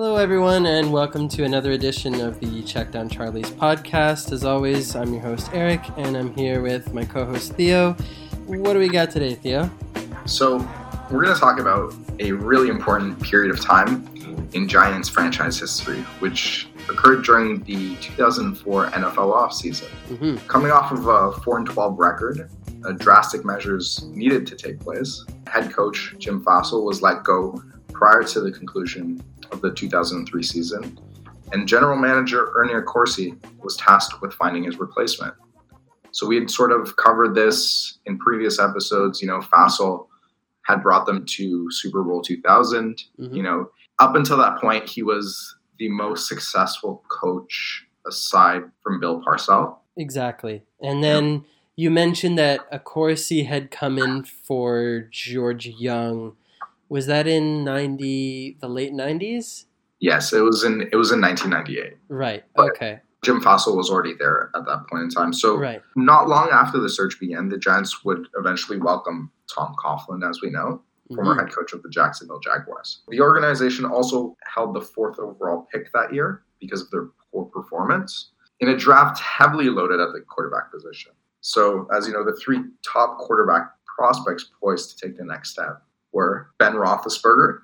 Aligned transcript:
Hello, 0.00 0.14
everyone, 0.14 0.64
and 0.64 0.92
welcome 0.92 1.28
to 1.30 1.42
another 1.42 1.72
edition 1.72 2.20
of 2.20 2.38
the 2.38 2.62
Check 2.62 2.92
Down 2.92 3.08
Charlie's 3.08 3.50
podcast. 3.50 4.30
As 4.30 4.44
always, 4.44 4.94
I'm 4.94 5.12
your 5.12 5.22
host, 5.22 5.50
Eric, 5.52 5.80
and 5.96 6.16
I'm 6.16 6.32
here 6.34 6.62
with 6.62 6.94
my 6.94 7.04
co 7.04 7.24
host, 7.24 7.54
Theo. 7.54 7.94
What 8.46 8.74
do 8.74 8.78
we 8.78 8.88
got 8.88 9.10
today, 9.10 9.34
Theo? 9.34 9.68
So, 10.24 10.58
we're 11.10 11.24
going 11.24 11.34
to 11.34 11.40
talk 11.40 11.58
about 11.58 11.92
a 12.20 12.30
really 12.30 12.68
important 12.68 13.20
period 13.20 13.50
of 13.50 13.60
time 13.60 14.08
in 14.52 14.68
Giants 14.68 15.08
franchise 15.08 15.58
history, 15.58 16.02
which 16.20 16.68
occurred 16.88 17.24
during 17.24 17.64
the 17.64 17.96
2004 17.96 18.90
NFL 18.90 19.34
offseason. 19.34 19.88
Mm-hmm. 20.10 20.36
Coming 20.46 20.70
off 20.70 20.92
of 20.92 21.08
a 21.08 21.32
4 21.40 21.64
12 21.64 21.98
record, 21.98 22.48
uh, 22.84 22.92
drastic 22.92 23.44
measures 23.44 24.04
needed 24.10 24.46
to 24.46 24.54
take 24.54 24.78
place. 24.78 25.24
Head 25.48 25.72
coach 25.72 26.14
Jim 26.18 26.44
Fassel 26.44 26.84
was 26.84 27.02
let 27.02 27.24
go 27.24 27.60
prior 27.92 28.22
to 28.22 28.40
the 28.40 28.52
conclusion 28.52 29.20
of 29.50 29.60
the 29.60 29.72
2003 29.72 30.42
season, 30.42 30.98
and 31.52 31.66
general 31.66 31.96
manager 31.96 32.52
Ernie 32.56 32.74
Accorsi 32.74 33.36
was 33.62 33.76
tasked 33.76 34.20
with 34.20 34.32
finding 34.34 34.64
his 34.64 34.78
replacement. 34.78 35.34
So 36.12 36.26
we 36.26 36.36
had 36.36 36.50
sort 36.50 36.72
of 36.72 36.96
covered 36.96 37.34
this 37.34 37.98
in 38.06 38.18
previous 38.18 38.58
episodes. 38.58 39.20
You 39.20 39.28
know, 39.28 39.40
Fassel 39.40 40.06
had 40.62 40.82
brought 40.82 41.06
them 41.06 41.24
to 41.24 41.70
Super 41.70 42.02
Bowl 42.02 42.22
2000. 42.22 43.04
Mhm. 43.18 43.34
You 43.34 43.42
know, 43.42 43.70
up 43.98 44.14
until 44.14 44.36
that 44.38 44.60
point, 44.60 44.88
he 44.88 45.02
was 45.02 45.56
the 45.78 45.88
most 45.88 46.28
successful 46.28 47.04
coach 47.08 47.86
aside 48.06 48.64
from 48.82 49.00
Bill 49.00 49.22
Parcells. 49.22 49.76
Exactly. 49.96 50.62
And 50.80 51.02
then 51.02 51.44
you 51.76 51.90
mentioned 51.90 52.38
that 52.38 52.70
Accorsi 52.72 53.46
had 53.46 53.70
come 53.70 53.98
in 53.98 54.24
for 54.24 55.08
George 55.10 55.66
Young. 55.66 56.36
Was 56.88 57.06
that 57.06 57.26
in 57.26 57.64
90, 57.64 58.58
the 58.60 58.68
late 58.68 58.92
90s? 58.92 59.66
Yes, 60.00 60.32
it 60.32 60.40
was 60.40 60.64
in 60.64 60.82
it 60.92 60.96
was 60.96 61.10
in 61.12 61.20
1998. 61.20 61.96
Right. 62.08 62.44
But- 62.54 62.70
Okay. 62.70 63.00
Jim 63.22 63.40
Fassel 63.40 63.76
was 63.76 63.90
already 63.90 64.14
there 64.14 64.48
at 64.54 64.64
that 64.66 64.86
point 64.88 65.02
in 65.02 65.10
time. 65.10 65.32
So 65.32 65.56
Right. 65.58 65.82
not 65.96 66.28
long 66.28 66.50
after 66.50 66.78
the 66.78 66.88
search 66.88 67.18
began, 67.18 67.48
the 67.48 67.58
Giants 67.58 68.04
would 68.04 68.28
eventually 68.38 68.78
welcome 68.78 69.32
Tom 69.52 69.74
Coughlin, 69.76 70.22
as 70.28 70.40
we 70.40 70.50
know, 70.50 70.82
former 71.12 71.34
Mhm. 71.34 71.40
head 71.40 71.52
coach 71.52 71.72
of 71.72 71.82
the 71.82 71.88
Jacksonville 71.88 72.38
Jaguars. 72.38 73.02
The 73.08 73.20
organization 73.20 73.84
also 73.84 74.36
held 74.44 74.72
the 74.72 74.80
fourth 74.80 75.18
overall 75.18 75.66
pick 75.72 75.92
that 75.94 76.14
year 76.14 76.44
because 76.60 76.82
of 76.82 76.90
their 76.92 77.08
poor 77.32 77.46
performance 77.46 78.30
in 78.60 78.68
a 78.68 78.76
draft 78.76 79.18
heavily 79.18 79.68
loaded 79.68 79.98
at 79.98 80.12
the 80.12 80.20
quarterback 80.20 80.70
position. 80.70 81.10
So, 81.40 81.88
as 81.92 82.06
you 82.06 82.12
know, 82.12 82.24
the 82.24 82.36
three 82.36 82.62
top 82.84 83.18
quarterback 83.18 83.72
prospects 83.96 84.44
poised 84.60 84.96
to 84.96 85.06
take 85.08 85.16
the 85.18 85.24
next 85.24 85.50
step 85.50 85.82
were 86.12 86.50
Ben 86.58 86.72
Roethlisberger, 86.74 87.58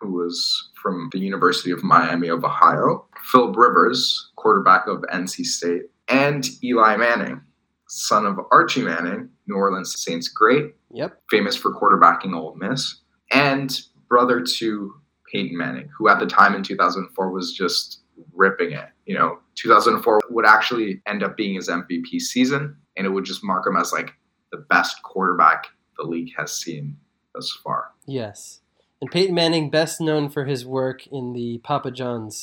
who 0.00 0.12
was 0.12 0.70
from 0.80 1.08
the 1.12 1.18
University 1.18 1.70
of 1.70 1.82
Miami 1.82 2.28
of 2.28 2.44
Ohio, 2.44 3.06
Philip 3.22 3.56
Rivers, 3.56 4.30
quarterback 4.36 4.86
of 4.86 5.02
NC 5.12 5.44
State, 5.44 5.82
and 6.08 6.46
Eli 6.62 6.96
Manning, 6.96 7.40
son 7.88 8.24
of 8.26 8.38
Archie 8.52 8.82
Manning, 8.82 9.28
New 9.46 9.56
Orleans 9.56 10.00
Saints 10.00 10.28
great, 10.28 10.74
Yep. 10.92 11.20
famous 11.30 11.56
for 11.56 11.72
quarterbacking 11.74 12.34
Ole 12.34 12.54
Miss, 12.56 13.00
and 13.32 13.80
brother 14.08 14.40
to 14.42 14.94
Peyton 15.30 15.56
Manning, 15.58 15.90
who 15.98 16.08
at 16.08 16.18
the 16.18 16.26
time 16.26 16.54
in 16.54 16.62
2004 16.62 17.30
was 17.30 17.52
just 17.52 18.00
ripping 18.32 18.72
it. 18.72 18.88
You 19.04 19.18
know, 19.18 19.38
2004 19.56 20.20
would 20.30 20.46
actually 20.46 21.02
end 21.06 21.22
up 21.22 21.36
being 21.36 21.54
his 21.56 21.68
MVP 21.68 22.20
season, 22.20 22.76
and 22.96 23.06
it 23.06 23.10
would 23.10 23.24
just 23.24 23.44
mark 23.44 23.66
him 23.66 23.76
as 23.76 23.92
like 23.92 24.12
the 24.52 24.58
best 24.70 25.02
quarterback 25.02 25.66
the 25.98 26.04
league 26.04 26.32
has 26.36 26.52
seen 26.58 26.96
thus 27.34 27.50
far. 27.62 27.92
Yes. 28.06 28.60
And 29.00 29.10
Peyton 29.10 29.34
Manning, 29.34 29.70
best 29.70 30.00
known 30.00 30.28
for 30.28 30.44
his 30.44 30.66
work 30.66 31.06
in 31.06 31.32
the 31.32 31.58
Papa 31.58 31.90
John's 31.90 32.42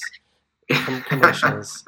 commercials. 1.06 1.84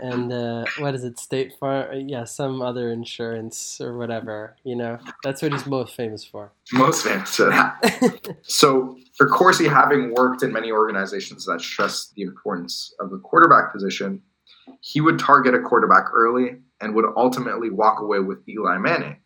and 0.00 0.32
uh, 0.32 0.64
what 0.78 0.94
is 0.94 1.04
it, 1.04 1.18
State 1.18 1.52
Farm? 1.58 2.08
Yeah, 2.08 2.24
some 2.24 2.60
other 2.60 2.90
insurance 2.90 3.80
or 3.80 3.96
whatever. 3.96 4.56
You 4.64 4.74
know, 4.76 4.98
that's 5.22 5.42
what 5.42 5.52
he's 5.52 5.66
most 5.66 5.94
famous 5.94 6.24
for. 6.24 6.52
Most 6.72 7.04
famous 7.04 7.36
for 7.36 7.46
that. 7.46 8.36
So, 8.42 8.98
for 9.16 9.28
Corsi, 9.28 9.68
having 9.68 10.12
worked 10.14 10.42
in 10.42 10.52
many 10.52 10.72
organizations 10.72 11.46
that 11.46 11.60
stress 11.60 12.12
the 12.16 12.22
importance 12.22 12.92
of 12.98 13.10
the 13.10 13.18
quarterback 13.18 13.72
position, 13.72 14.22
he 14.80 15.00
would 15.00 15.18
target 15.18 15.54
a 15.54 15.60
quarterback 15.60 16.06
early 16.12 16.56
and 16.80 16.94
would 16.94 17.04
ultimately 17.16 17.70
walk 17.70 18.00
away 18.00 18.18
with 18.18 18.38
Eli 18.48 18.78
Manning, 18.78 19.18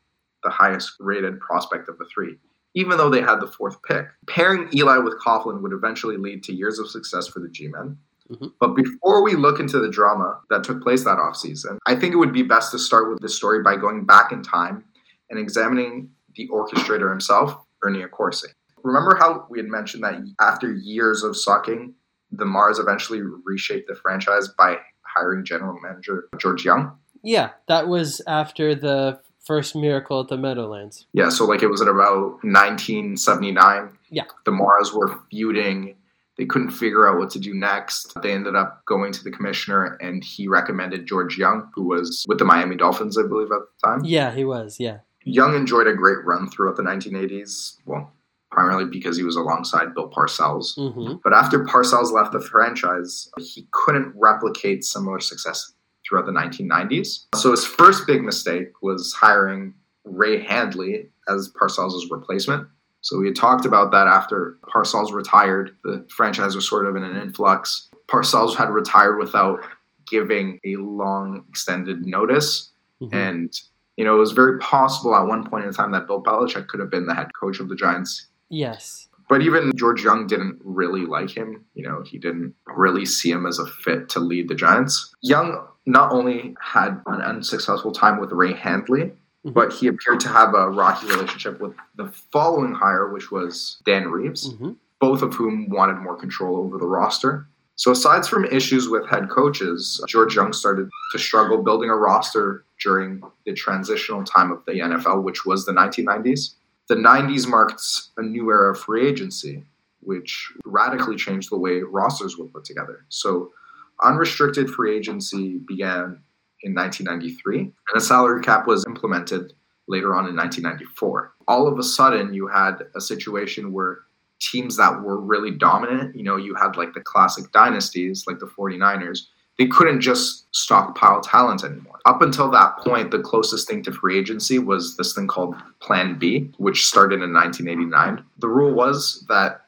the 0.43 0.51
highest 0.51 0.93
rated 1.01 1.41
prospect 1.41 1.89
of 1.89 1.97
the 1.99 2.07
three, 2.13 2.37
even 2.75 2.99
though 2.99 3.11
they 3.11 3.21
had 3.21 3.41
the 3.41 3.47
fourth 3.47 3.83
pick. 3.83 4.07
Pairing 4.27 4.69
Eli 4.75 4.99
with 4.99 5.19
Coughlin 5.21 5.63
would 5.63 5.73
eventually 5.73 6.17
lead 6.17 6.43
to 6.45 6.53
years 6.53 6.79
of 6.79 6.91
success 6.91 7.27
for 7.27 7.41
the 7.41 7.49
G 7.49 7.69
Men. 7.69 7.97
Mhm. 8.31 8.53
But 8.59 8.75
before 8.75 9.23
we 9.23 9.35
look 9.35 9.61
into 9.61 9.79
the 9.79 9.89
drama 9.89 10.41
that 10.51 10.65
took 10.65 10.83
place 10.83 11.05
that 11.05 11.19
offseason, 11.19 11.79
I 11.87 11.95
think 11.95 12.15
it 12.15 12.17
would 12.17 12.33
be 12.33 12.43
best 12.43 12.71
to 12.73 12.79
start 12.79 13.11
with 13.11 13.21
the 13.21 13.29
story 13.29 13.63
by 13.63 13.77
going 13.77 14.05
back 14.05 14.33
in 14.33 14.43
time 14.43 14.85
and 15.31 15.39
examining 15.39 16.11
the 16.35 16.49
orchestrator 16.49 17.11
himself, 17.11 17.57
Ernie 17.83 18.03
Accorsi. 18.03 18.47
Remember 18.83 19.15
how 19.15 19.47
we 19.51 19.59
had 19.59 19.69
mentioned 19.69 20.05
that 20.05 20.23
after 20.41 20.73
years 20.73 21.23
of 21.23 21.37
sucking, 21.37 21.95
the 22.33 22.45
Maras 22.45 22.79
eventually 22.79 23.21
reshaped 23.45 23.89
the 23.89 23.95
franchise 23.95 24.49
by 24.49 24.79
hiring 25.03 25.45
general 25.45 25.79
manager 25.81 26.29
George 26.39 26.65
Young? 26.65 26.97
Yeah, 27.23 27.51
that 27.69 27.89
was 27.89 28.21
after 28.27 28.75
the 28.75 29.21
first 29.45 29.77
miracle 29.77 30.21
at 30.21 30.29
the 30.29 30.37
Meadowlands. 30.37 31.07
Yeah, 31.13 31.29
so 31.29 31.45
like 31.45 31.63
it 31.63 31.69
was 31.69 31.83
at 31.83 31.89
about 31.89 32.43
1979. 32.45 33.91
Yeah. 34.11 34.25
The 34.45 34.51
Maras 34.53 34.93
were 34.93 35.19
feuding. 35.31 35.97
They 36.37 36.47
couldn't 36.47 36.71
figure 36.71 37.09
out 37.09 37.19
what 37.19 37.31
to 37.31 37.39
do 37.39 37.55
next. 37.55 38.21
They 38.23 38.33
ended 38.33 38.57
up 38.57 38.85
going 38.87 39.13
to 39.13 39.23
the 39.23 39.31
commissioner 39.31 39.97
and 40.01 40.25
he 40.25 40.49
recommended 40.49 41.07
George 41.07 41.39
Young, 41.39 41.71
who 41.75 41.85
was 41.85 42.25
with 42.27 42.39
the 42.39 42.45
Miami 42.45 42.77
Dolphins, 42.77 43.17
I 43.17 43.23
believe, 43.23 43.53
at 43.53 43.61
the 43.61 43.89
time. 43.89 44.05
Yeah, 44.05 44.35
he 44.35 44.45
was. 44.45 44.81
Yeah. 44.81 44.99
Young 45.23 45.55
enjoyed 45.55 45.87
a 45.87 45.95
great 45.95 46.25
run 46.25 46.49
throughout 46.51 46.77
the 46.77 46.83
1980s. 46.83 47.77
Well, 47.87 48.13
primarily 48.51 48.85
because 48.85 49.17
he 49.17 49.23
was 49.23 49.37
alongside 49.37 49.95
Bill 49.95 50.11
Parcells. 50.11 50.75
hmm 50.77 51.15
But 51.23 51.33
after 51.33 51.65
Parcells 51.65 52.13
left 52.13 52.33
the 52.33 52.41
franchise, 52.41 53.31
he 53.39 53.67
couldn't 53.71 54.13
replicate 54.17 54.85
similar 54.85 55.21
success 55.21 55.73
throughout 56.15 56.27
the 56.27 56.33
1990s. 56.33 57.27
So 57.35 57.51
his 57.51 57.65
first 57.65 58.07
big 58.07 58.23
mistake 58.23 58.71
was 58.83 59.13
hiring 59.13 59.75
Ray 60.05 60.43
Handley 60.43 61.09
as 61.29 61.51
Parcells' 61.61 62.11
replacement. 62.11 62.69
So 63.01 63.19
we 63.19 63.27
had 63.27 63.37
talked 63.37 63.67
about 63.67 63.91
that 63.93 64.07
after 64.07 64.59
Parcells 64.63 65.13
retired. 65.13 65.77
The 65.85 66.07
franchise 66.09 66.55
was 66.55 66.69
sort 66.69 66.87
of 66.87 66.97
in 66.97 67.03
an 67.03 67.17
influx. 67.17 67.91
Parcells 68.09 68.55
had 68.55 68.71
retired 68.71 69.19
without 69.19 69.61
giving 70.07 70.61
a 70.65 70.77
long 70.77 71.45
extended 71.49 72.07
notice. 72.07 72.71
Mhm. 73.03 73.13
And, 73.13 73.61
you 73.97 74.05
know, 74.05 74.17
it 74.17 74.21
was 74.21 74.33
very 74.33 74.59
possible 74.59 75.15
at 75.17 75.27
one 75.27 75.45
point 75.45 75.65
in 75.65 75.73
time 75.73 75.91
that 75.93 76.07
Bill 76.07 76.23
Belichick 76.23 76.69
could 76.69 76.81
have 76.81 76.91
been 76.91 77.07
the 77.07 77.15
head 77.15 77.31
coach 77.39 77.61
of 77.61 77.69
the 77.69 77.75
Giants 77.77 78.29
Yes. 78.51 79.09
but 79.29 79.41
even 79.41 79.73
George 79.75 80.05
Young 80.05 80.27
didn't 80.27 80.61
really 80.63 81.07
like 81.07 81.31
him. 81.31 81.65
You 81.75 81.83
know, 81.89 82.03
he 82.05 82.19
didn't 82.19 82.55
really 82.67 83.07
see 83.07 83.31
him 83.31 83.47
as 83.47 83.59
a 83.59 83.67
fit 83.67 84.09
to 84.11 84.21
lead 84.21 84.49
the 84.49 84.55
Giants. 84.55 85.15
Young 85.23 85.67
not 85.87 86.13
only 86.13 86.55
had 86.61 87.01
an 87.07 87.21
unsuccessful 87.21 87.93
time 87.93 88.19
with 88.19 88.33
Ray 88.33 88.53
Handley, 88.55 89.13
Mhm. 89.45 89.53
but 89.53 89.73
he 89.73 89.87
appeared 89.89 90.21
to 90.21 90.29
have 90.29 90.55
a 90.55 90.71
rocky 90.71 91.07
relationship 91.07 91.61
with 91.61 91.75
the 91.97 92.07
following 92.33 92.73
hire, 92.73 93.09
which 93.13 93.31
was 93.31 93.81
Dan 93.85 94.09
Reeves, 94.11 94.53
hmm 94.55 94.73
both 95.01 95.21
of 95.21 95.35
whom 95.35 95.69
wanted 95.69 95.97
more 95.97 96.17
control 96.17 96.57
over 96.57 96.79
the 96.79 96.87
roster. 96.87 97.47
So, 97.77 97.91
aside 97.91 98.25
from 98.25 98.47
issues 98.47 98.89
with 98.89 99.07
head 99.07 99.29
coaches, 99.29 100.03
George 100.09 100.35
Young 100.35 100.55
started 100.55 100.89
to 101.13 101.19
struggle 101.19 101.63
building 101.63 101.91
a 101.91 101.97
roster 101.97 102.65
during 102.81 103.21
the 103.45 103.53
transitional 103.53 104.25
time 104.25 104.51
of 104.51 104.65
the 104.65 104.81
NFL, 104.81 105.21
which 105.23 105.45
was 105.45 105.67
the 105.67 105.73
1990s. 105.73 106.55
The 106.89 106.95
90s 106.97 107.47
marked 107.47 107.83
a 108.17 108.23
new 108.23 108.49
era 108.51 108.71
of 108.73 108.81
free 108.81 109.07
agency, 109.07 109.63
which 110.01 110.51
radically 110.65 111.17
changed 111.17 111.51
the 111.51 111.59
way 111.59 111.83
rosters 111.83 112.39
were 112.39 112.47
put 112.47 112.65
together. 112.65 113.05
So, 113.11 113.53
unrestricted 114.03 114.71
free 114.71 114.97
agency 114.97 115.59
began 115.67 116.21
in 116.63 116.75
1993, 116.75 117.59
and 117.59 117.73
a 117.95 118.01
salary 118.01 118.43
cap 118.43 118.67
was 118.67 118.85
implemented 118.87 119.53
later 119.87 120.15
on 120.15 120.27
in 120.27 120.35
1994. 120.35 121.35
All 121.47 121.67
of 121.69 121.79
a 121.79 121.83
sudden, 121.83 122.33
you 122.33 122.47
had 122.47 122.87
a 122.95 123.01
situation 123.01 123.73
where 123.73 124.01
teams 124.41 124.77
that 124.77 125.03
were 125.03 125.21
really 125.21 125.51
dominant, 125.51 126.17
you 126.17 126.23
know, 126.23 126.37
you 126.37 126.55
had 126.55 126.77
like 126.77 126.95
the 126.95 127.01
classic 127.01 127.51
dynasties, 127.53 128.25
like 128.27 128.39
the 128.39 128.47
49ers, 128.47 129.21
they 129.59 129.67
couldn't 129.67 130.01
just 130.01 130.47
stockpile 130.55 131.21
talent 131.21 131.63
anymore. 131.65 132.01
Up 132.07 132.23
until 132.23 132.51
that 132.51 132.77
point, 132.79 133.11
the 133.11 133.21
closest 133.21 133.69
thing 133.69 133.83
to 133.85 133.93
free 133.93 134.19
agency 134.19 134.59
was 134.59 134.97
this 134.97 135.15
thing 135.15 135.29
called 135.29 135.55
Plan 135.81 136.19
B, 136.19 136.51
which 136.59 136.87
started 136.87 137.23
in 137.23 137.33
1989. 137.33 138.25
The 138.39 138.49
rule 138.49 138.75
was 138.75 139.25
that 139.29 139.63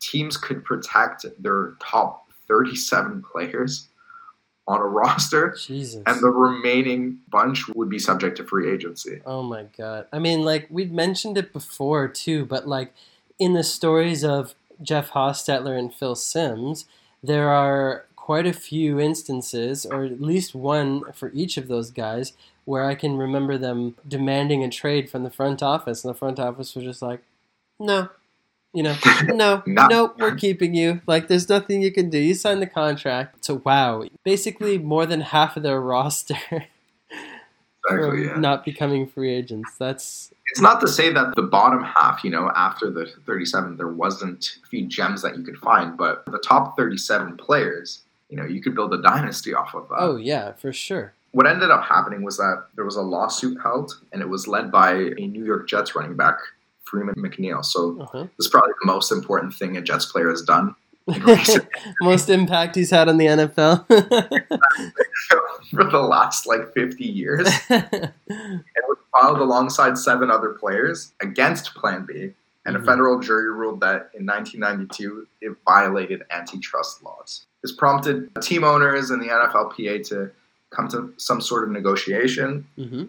teams 0.00 0.36
could 0.36 0.64
protect 0.64 1.24
their 1.38 1.74
top 1.80 2.21
37 2.48 3.22
players 3.22 3.88
on 4.66 4.80
a 4.80 4.84
roster, 4.84 5.56
Jesus. 5.60 6.02
and 6.06 6.20
the 6.20 6.28
remaining 6.28 7.18
bunch 7.28 7.68
would 7.68 7.88
be 7.88 7.98
subject 7.98 8.36
to 8.36 8.44
free 8.44 8.70
agency. 8.70 9.20
Oh 9.26 9.42
my 9.42 9.64
god. 9.76 10.06
I 10.12 10.18
mean, 10.18 10.42
like 10.42 10.68
we'd 10.70 10.92
mentioned 10.92 11.36
it 11.36 11.52
before 11.52 12.06
too, 12.08 12.44
but 12.44 12.68
like 12.68 12.94
in 13.38 13.54
the 13.54 13.64
stories 13.64 14.24
of 14.24 14.54
Jeff 14.80 15.10
Hostetler 15.10 15.76
and 15.78 15.92
Phil 15.92 16.14
Simms, 16.14 16.86
there 17.22 17.48
are 17.48 18.06
quite 18.16 18.46
a 18.46 18.52
few 18.52 19.00
instances, 19.00 19.84
or 19.84 20.04
at 20.04 20.20
least 20.20 20.54
one 20.54 21.02
for 21.12 21.32
each 21.34 21.56
of 21.56 21.66
those 21.66 21.90
guys, 21.90 22.32
where 22.64 22.84
I 22.84 22.94
can 22.94 23.16
remember 23.16 23.58
them 23.58 23.96
demanding 24.06 24.62
a 24.62 24.70
trade 24.70 25.10
from 25.10 25.24
the 25.24 25.30
front 25.30 25.60
office, 25.60 26.04
and 26.04 26.14
the 26.14 26.18
front 26.18 26.38
office 26.38 26.74
was 26.76 26.84
just 26.84 27.02
like, 27.02 27.20
no. 27.80 28.10
You 28.72 28.84
know, 28.84 28.96
no, 29.24 29.62
Not- 29.66 29.90
no, 29.90 30.14
we're 30.18 30.34
keeping 30.34 30.74
you. 30.74 31.02
Like, 31.06 31.28
there's 31.28 31.48
nothing 31.48 31.82
you 31.82 31.92
can 31.92 32.08
do. 32.10 32.18
You 32.18 32.34
signed 32.34 32.62
the 32.62 32.66
contract. 32.66 33.44
So, 33.44 33.60
wow. 33.64 34.04
Basically, 34.24 34.78
more 34.78 35.04
than 35.06 35.20
half 35.20 35.56
of 35.56 35.62
their 35.62 35.80
roster 35.94 36.66
Exactly, 37.90 38.26
yeah. 38.26 38.38
not 38.38 38.64
becoming 38.64 39.06
free 39.06 39.34
agents. 39.34 39.72
That's 39.78 40.32
It's 40.50 40.60
not 40.60 40.80
to 40.82 40.88
say 40.88 41.12
that 41.12 41.34
the 41.34 41.42
bottom 41.42 41.82
half, 41.82 42.22
you 42.22 42.30
know, 42.30 42.50
after 42.54 42.90
the 42.90 43.06
37, 43.26 43.76
there 43.76 43.88
wasn't 43.88 44.58
a 44.64 44.66
few 44.68 44.86
gems 44.86 45.22
that 45.22 45.36
you 45.36 45.42
could 45.42 45.58
find, 45.58 45.96
but 45.96 46.24
the 46.26 46.38
top 46.38 46.76
37 46.76 47.36
players, 47.36 48.02
you 48.28 48.36
know, 48.36 48.44
you 48.44 48.62
could 48.62 48.74
build 48.74 48.94
a 48.94 49.02
dynasty 49.02 49.52
off 49.52 49.74
of 49.74 49.88
that. 49.88 49.96
oh 49.98 50.16
yeah, 50.16 50.52
for 50.52 50.72
sure. 50.72 51.12
What 51.32 51.46
ended 51.46 51.70
up 51.70 51.84
happening 51.84 52.22
was 52.22 52.36
that 52.36 52.66
there 52.76 52.84
was 52.84 52.96
a 52.96 53.02
lawsuit 53.02 53.58
held, 53.62 53.98
and 54.12 54.20
it 54.22 54.28
was 54.28 54.46
led 54.46 54.70
by 54.70 54.92
a 54.92 55.26
New 55.26 55.44
York 55.44 55.66
Jets 55.66 55.96
running 55.96 56.14
back, 56.14 56.36
Freeman 56.92 57.14
McNeil. 57.16 57.64
So 57.64 57.98
Uh-huh. 58.02 58.22
this 58.36 58.46
is 58.46 58.48
probably 58.48 58.74
the 58.82 58.86
most 58.86 59.10
important 59.10 59.54
thing 59.54 59.76
a 59.78 59.80
Jets 59.80 60.04
player 60.06 60.28
has 60.28 60.42
done 60.42 60.74
in 61.08 61.22
Most 62.02 62.28
impact 62.28 62.76
he's 62.76 62.90
had 62.90 63.08
on 63.08 63.16
the 63.16 63.26
NFL. 63.26 63.86
for 65.74 65.84
the 65.84 65.98
last 65.98 66.46
like 66.46 66.72
50 66.74 67.04
years. 67.04 67.48
and 67.70 68.12
was 68.28 68.98
filed 69.10 69.38
alongside 69.38 69.96
seven 69.98 70.30
other 70.30 70.50
players 70.50 71.12
against 71.20 71.74
Plan 71.74 72.04
B. 72.06 72.34
And 72.66 72.76
a 72.76 72.78
Mhm. 72.78 72.84
federal 72.86 73.18
jury 73.18 73.50
ruled 73.50 73.80
that 73.80 74.10
in 74.14 74.24
1992 74.24 75.26
it 75.40 75.56
violated 75.64 76.22
antitrust 76.30 77.02
laws. 77.02 77.46
This 77.62 77.72
prompted 77.72 78.30
team 78.42 78.62
owners 78.62 79.10
and 79.10 79.20
the 79.20 79.30
NFLPA 79.30 79.98
to 80.10 80.30
come 80.70 80.86
to 80.88 81.12
some 81.16 81.40
sort 81.40 81.64
of 81.64 81.70
negotiation. 81.70 82.64
hmm 82.76 83.04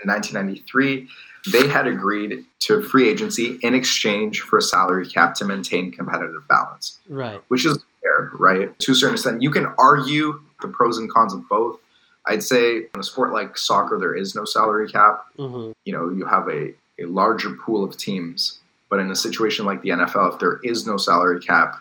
In 0.00 0.06
1993, 0.06 1.08
they 1.52 1.68
had 1.68 1.86
agreed 1.86 2.44
to 2.60 2.82
free 2.82 3.08
agency 3.08 3.58
in 3.62 3.74
exchange 3.74 4.40
for 4.40 4.58
a 4.58 4.62
salary 4.62 5.06
cap 5.06 5.34
to 5.34 5.44
maintain 5.44 5.90
competitive 5.92 6.46
balance, 6.48 6.98
Right. 7.08 7.40
which 7.48 7.64
is 7.64 7.78
fair, 8.02 8.30
right? 8.34 8.76
To 8.80 8.92
a 8.92 8.94
certain 8.94 9.14
extent, 9.14 9.42
you 9.42 9.50
can 9.50 9.66
argue 9.78 10.40
the 10.62 10.68
pros 10.68 10.98
and 10.98 11.10
cons 11.10 11.32
of 11.32 11.48
both. 11.48 11.78
I'd 12.26 12.42
say 12.42 12.76
in 12.92 13.00
a 13.00 13.02
sport 13.02 13.32
like 13.32 13.56
soccer, 13.56 13.98
there 13.98 14.14
is 14.14 14.34
no 14.34 14.44
salary 14.44 14.88
cap 14.88 15.24
hmm 15.36 15.70
you 15.84 15.92
know 15.92 16.10
you 16.10 16.26
have 16.26 16.46
a, 16.48 16.74
a 17.00 17.04
larger 17.06 17.50
pool 17.54 17.82
of 17.84 17.96
teams 17.96 18.58
but 18.90 18.98
in 19.00 19.10
a 19.10 19.16
situation 19.16 19.64
like 19.64 19.80
the 19.82 19.90
nfl 19.90 20.32
if 20.32 20.38
there 20.40 20.58
is 20.62 20.86
no 20.86 20.96
salary 20.96 21.40
cap 21.40 21.76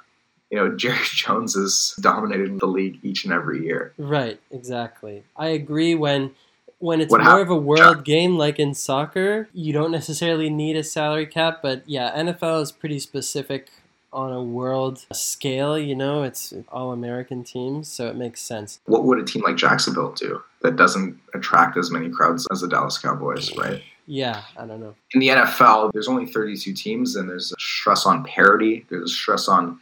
you 0.51 0.57
know 0.57 0.73
jerry 0.83 0.97
jones 1.13 1.55
is 1.55 1.95
dominating 1.99 2.57
the 2.59 2.65
league 2.67 2.97
each 3.03 3.25
and 3.25 3.33
every 3.33 3.65
year 3.65 3.93
Right. 3.97 4.39
Exactly. 4.51 5.23
I 5.35 5.47
agree. 5.49 5.95
When 5.95 6.31
when 6.79 7.01
it's 7.01 7.11
What 7.11 7.21
more 7.23 7.31
hap- 7.39 7.41
of 7.41 7.49
a 7.49 7.55
world 7.55 8.03
game, 8.05 8.37
like 8.37 8.59
in 8.59 8.73
soccer, 8.73 9.49
you 9.53 9.73
don't 9.73 9.91
necessarily 9.91 10.49
need 10.49 10.75
a 10.75 10.83
salary 10.83 11.25
cap. 11.25 11.59
But 11.61 11.83
yeah, 11.87 12.11
NFL 12.15 12.61
is 12.61 12.71
pretty 12.71 12.99
specific 12.99 13.69
on 14.13 14.31
a 14.31 14.41
world 14.41 15.05
scale. 15.11 15.77
You 15.77 15.95
know, 15.95 16.23
it's 16.23 16.53
all 16.69 16.91
American 16.91 17.43
teams, 17.43 17.87
so 17.87 18.07
it 18.07 18.15
makes 18.15 18.41
sense. 18.41 18.79
what 18.85 19.03
would 19.03 19.19
a 19.19 19.23
team 19.23 19.43
like 19.43 19.55
jacksonville 19.57 20.13
do 20.13 20.41
that 20.61 20.75
doesn't 20.75 21.19
attract 21.33 21.77
as 21.77 21.91
many 21.91 22.09
crowds 22.09 22.47
as 22.51 22.61
the 22.61 22.67
dallas 22.67 22.97
cowboys 22.97 23.55
right 23.57 23.81
Yeah, 24.07 24.41
I 24.57 24.65
don't 24.65 24.79
know. 24.79 24.95
in 25.13 25.19
the 25.19 25.27
nfl 25.27 25.91
there's 25.93 26.07
only 26.07 26.25
32 26.25 26.73
teams 26.73 27.15
and 27.15 27.29
there's 27.29 27.51
a 27.51 27.59
stress 27.59 28.05
on 28.05 28.23
parity 28.23 28.85
there's 28.89 29.11
a 29.11 29.13
stress 29.13 29.47
on 29.47 29.79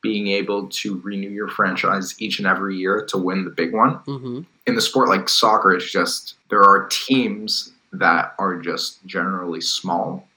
being 0.00 0.28
able 0.28 0.68
to 0.68 1.00
renew 1.00 1.28
your 1.28 1.48
franchise 1.48 2.14
each 2.18 2.38
and 2.38 2.46
every 2.46 2.76
year 2.76 3.04
to 3.06 3.18
win 3.18 3.44
the 3.44 3.50
big 3.50 3.72
one 3.72 3.94
hmm 4.06 4.40
in 4.68 4.74
the 4.74 4.82
sport 4.82 5.08
like 5.08 5.28
soccer, 5.30 5.72
it's 5.72 5.90
just 5.90 6.34
there 6.50 6.62
are 6.62 6.86
teams 6.88 7.72
that 7.90 8.34
are 8.38 8.58
just 8.58 9.04
generally 9.06 9.62
small, 9.62 10.28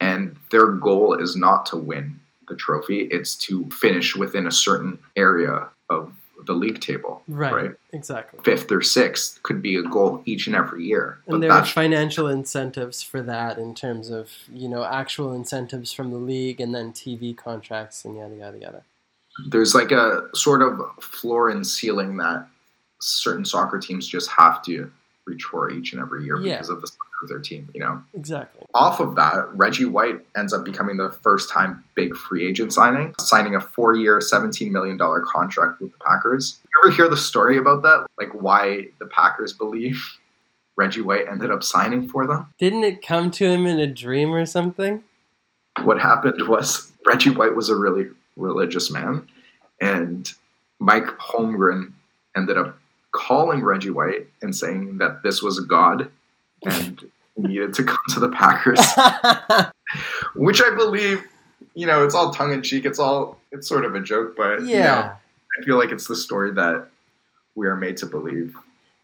and 0.00 0.36
their 0.52 0.68
goal 0.68 1.14
is 1.14 1.34
not 1.34 1.66
to 1.66 1.76
win 1.76 2.18
the 2.48 2.54
trophy; 2.54 3.08
it's 3.10 3.34
to 3.34 3.68
finish 3.70 4.14
within 4.14 4.46
a 4.46 4.52
certain 4.52 5.00
area 5.16 5.68
of 5.90 6.12
the 6.46 6.52
league 6.52 6.80
table. 6.80 7.22
Right. 7.26 7.52
Right. 7.52 7.70
Exactly. 7.92 8.38
Fifth 8.44 8.70
or 8.70 8.82
sixth 8.82 9.42
could 9.42 9.60
be 9.60 9.74
a 9.76 9.82
goal 9.82 10.22
each 10.26 10.46
and 10.46 10.56
every 10.56 10.84
year, 10.84 11.18
And 11.26 11.42
there 11.42 11.52
are 11.52 11.64
financial 11.64 12.28
incentives 12.28 13.02
for 13.02 13.20
that 13.22 13.58
in 13.58 13.74
terms 13.74 14.10
of, 14.10 14.30
you 14.50 14.68
know, 14.68 14.84
actual 14.84 15.32
incentives 15.32 15.92
from 15.92 16.10
the 16.10 16.16
league 16.16 16.60
and 16.60 16.74
then 16.74 16.92
TV 16.92 17.36
contracts 17.36 18.04
and 18.04 18.16
yada, 18.16 18.36
yada, 18.36 18.58
yada. 18.58 18.82
There's 19.48 19.74
like 19.74 19.90
a 19.92 20.28
sort 20.34 20.62
of 20.62 20.80
floor 21.02 21.48
and 21.50 21.66
ceiling 21.66 22.16
that 22.18 22.46
certain 23.00 23.44
soccer 23.44 23.78
teams 23.78 24.06
just 24.06 24.30
have 24.30 24.62
to 24.62 24.90
reach 25.26 25.42
for 25.44 25.70
each 25.70 25.92
and 25.92 26.02
every 26.02 26.24
year 26.24 26.38
Yeah. 26.40 26.54
because 26.56 26.68
of 26.70 26.80
the 26.82 26.90
of 27.22 27.28
their 27.28 27.38
team. 27.38 27.68
You 27.72 27.78
know. 27.80 28.02
Exactly. 28.14 28.66
off 28.74 28.98
of 28.98 29.14
that, 29.14 29.46
Reggie 29.54 29.84
White 29.84 30.18
ends 30.36 30.52
up 30.52 30.64
becoming 30.64 30.96
the 30.96 31.10
first 31.22 31.48
time 31.48 31.84
big 31.94 32.16
free 32.16 32.44
agent 32.44 32.72
signing, 32.72 33.14
signing 33.20 33.54
a 33.54 33.60
four 33.60 33.94
year, 33.94 34.18
$17 34.18 34.72
million 34.72 34.98
contract 34.98 35.80
with 35.80 35.92
the 35.92 35.98
Packers. 36.04 36.58
You 36.64 36.80
ever 36.90 36.96
hear 36.96 37.08
the 37.08 37.16
story 37.16 37.58
about 37.58 37.82
that? 37.82 38.06
Like 38.18 38.30
why 38.32 38.88
the 38.98 39.06
Packers 39.06 39.52
believe 39.52 40.02
Reggie 40.76 41.00
White 41.02 41.28
ended 41.30 41.52
up 41.52 41.62
signing 41.62 42.08
for 42.08 42.26
them? 42.26 42.52
Didn't 42.58 42.82
it 42.82 43.06
come 43.06 43.30
to 43.32 43.44
him 43.46 43.66
in 43.66 43.78
a 43.78 43.86
dream 43.86 44.32
or 44.34 44.44
something? 44.44 45.04
What 45.84 46.00
happened 46.00 46.48
was 46.48 46.90
Reggie 47.06 47.30
White 47.30 47.54
was 47.54 47.68
a 47.68 47.76
really 47.76 48.08
religious 48.36 48.90
man, 48.90 49.28
and 49.80 50.32
Mike 50.78 51.06
Holmgren 51.18 51.92
ended 52.36 52.56
up 52.56 52.78
calling 53.12 53.62
Reggie 53.62 53.90
White 53.90 54.28
and 54.40 54.54
saying 54.54 54.98
that 54.98 55.22
this 55.22 55.42
was 55.42 55.60
God 55.60 56.10
and 56.64 57.04
needed 57.36 57.74
to 57.74 57.84
come 57.84 57.98
to 58.10 58.20
the 58.20 58.28
Packers. 58.30 58.80
which 60.34 60.62
I 60.62 60.74
believe, 60.74 61.24
you 61.74 61.86
know, 61.86 62.04
it's 62.04 62.14
all 62.14 62.32
tongue 62.32 62.52
in 62.52 62.62
cheek. 62.62 62.84
It's 62.84 62.98
all 62.98 63.38
it's 63.50 63.68
sort 63.68 63.84
of 63.84 63.94
a 63.94 64.00
joke, 64.00 64.34
but 64.36 64.60
you 64.60 64.66
know, 64.66 64.72
yeah. 64.78 65.16
I 65.58 65.64
feel 65.64 65.78
like 65.78 65.90
it's 65.90 66.06
the 66.06 66.16
story 66.16 66.52
that 66.52 66.88
we 67.54 67.66
are 67.66 67.76
made 67.76 67.96
to 67.98 68.06
believe. 68.06 68.56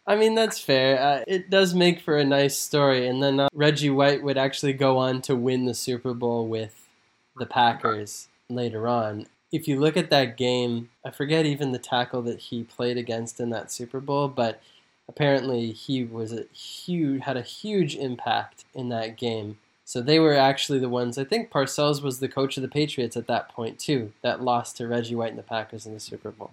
I 0.07 0.17
mean, 0.17 0.35
that's 0.35 0.59
fair. 0.59 0.99
Uh, 0.99 1.25
it 1.27 1.51
does 1.51 1.75
make 1.75 2.01
for 2.01 2.17
a 2.17 2.25
nice 2.25 2.57
story. 2.57 3.07
And 3.07 3.23
then 3.23 3.41
uh, 3.41 3.49
Reggie 3.53 3.91
White 3.91 4.23
would 4.23 4.39
actually 4.39 4.73
go 4.73 4.97
on 4.97 5.21
to 5.23 5.37
win 5.37 5.67
the 5.67 5.75
Super 5.75 6.15
Bowl 6.15 6.49
with 6.49 6.89
the 7.37 7.45
Packers 7.45 8.29
later 8.49 8.89
on. 8.89 9.27
If 9.51 9.67
you 9.67 9.81
look 9.81 9.97
at 9.97 10.11
that 10.11 10.37
game, 10.37 10.91
I 11.05 11.11
forget 11.11 11.47
even 11.47 11.73
the 11.73 11.79
tackle 11.79 12.23
that 12.23 12.39
he 12.39 12.65
played 12.65 12.99
against 12.99 13.41
in 13.41 13.51
that 13.51 13.73
Super 13.73 14.01
Bowl, 14.01 14.29
but 14.29 14.61
apparently 15.09 15.73
he 15.73 16.05
was 16.05 16.33
a 16.33 16.45
huge 16.53 17.23
had 17.23 17.37
a 17.37 17.43
huge 17.43 17.97
impact 17.97 18.65
in 18.75 18.91
that 18.91 19.17
game. 19.17 19.59
So 19.85 20.03
they 20.03 20.19
were 20.19 20.35
actually 20.35 20.79
the 20.81 20.89
ones. 20.91 21.17
I 21.17 21.25
think 21.25 21.51
Parcells 21.51 22.03
was 22.03 22.19
the 22.19 22.29
coach 22.29 22.59
of 22.59 22.63
the 22.63 22.69
Patriots 22.69 23.17
at 23.17 23.27
that 23.29 23.49
point 23.49 23.79
too, 23.79 24.13
that 24.23 24.43
lost 24.43 24.77
to 24.77 24.87
Reggie 24.87 25.15
White 25.15 25.31
and 25.31 25.39
the 25.39 25.43
Packers 25.43 25.87
in 25.87 25.95
the 25.95 26.01
Super 26.01 26.31
Bowl. 26.31 26.51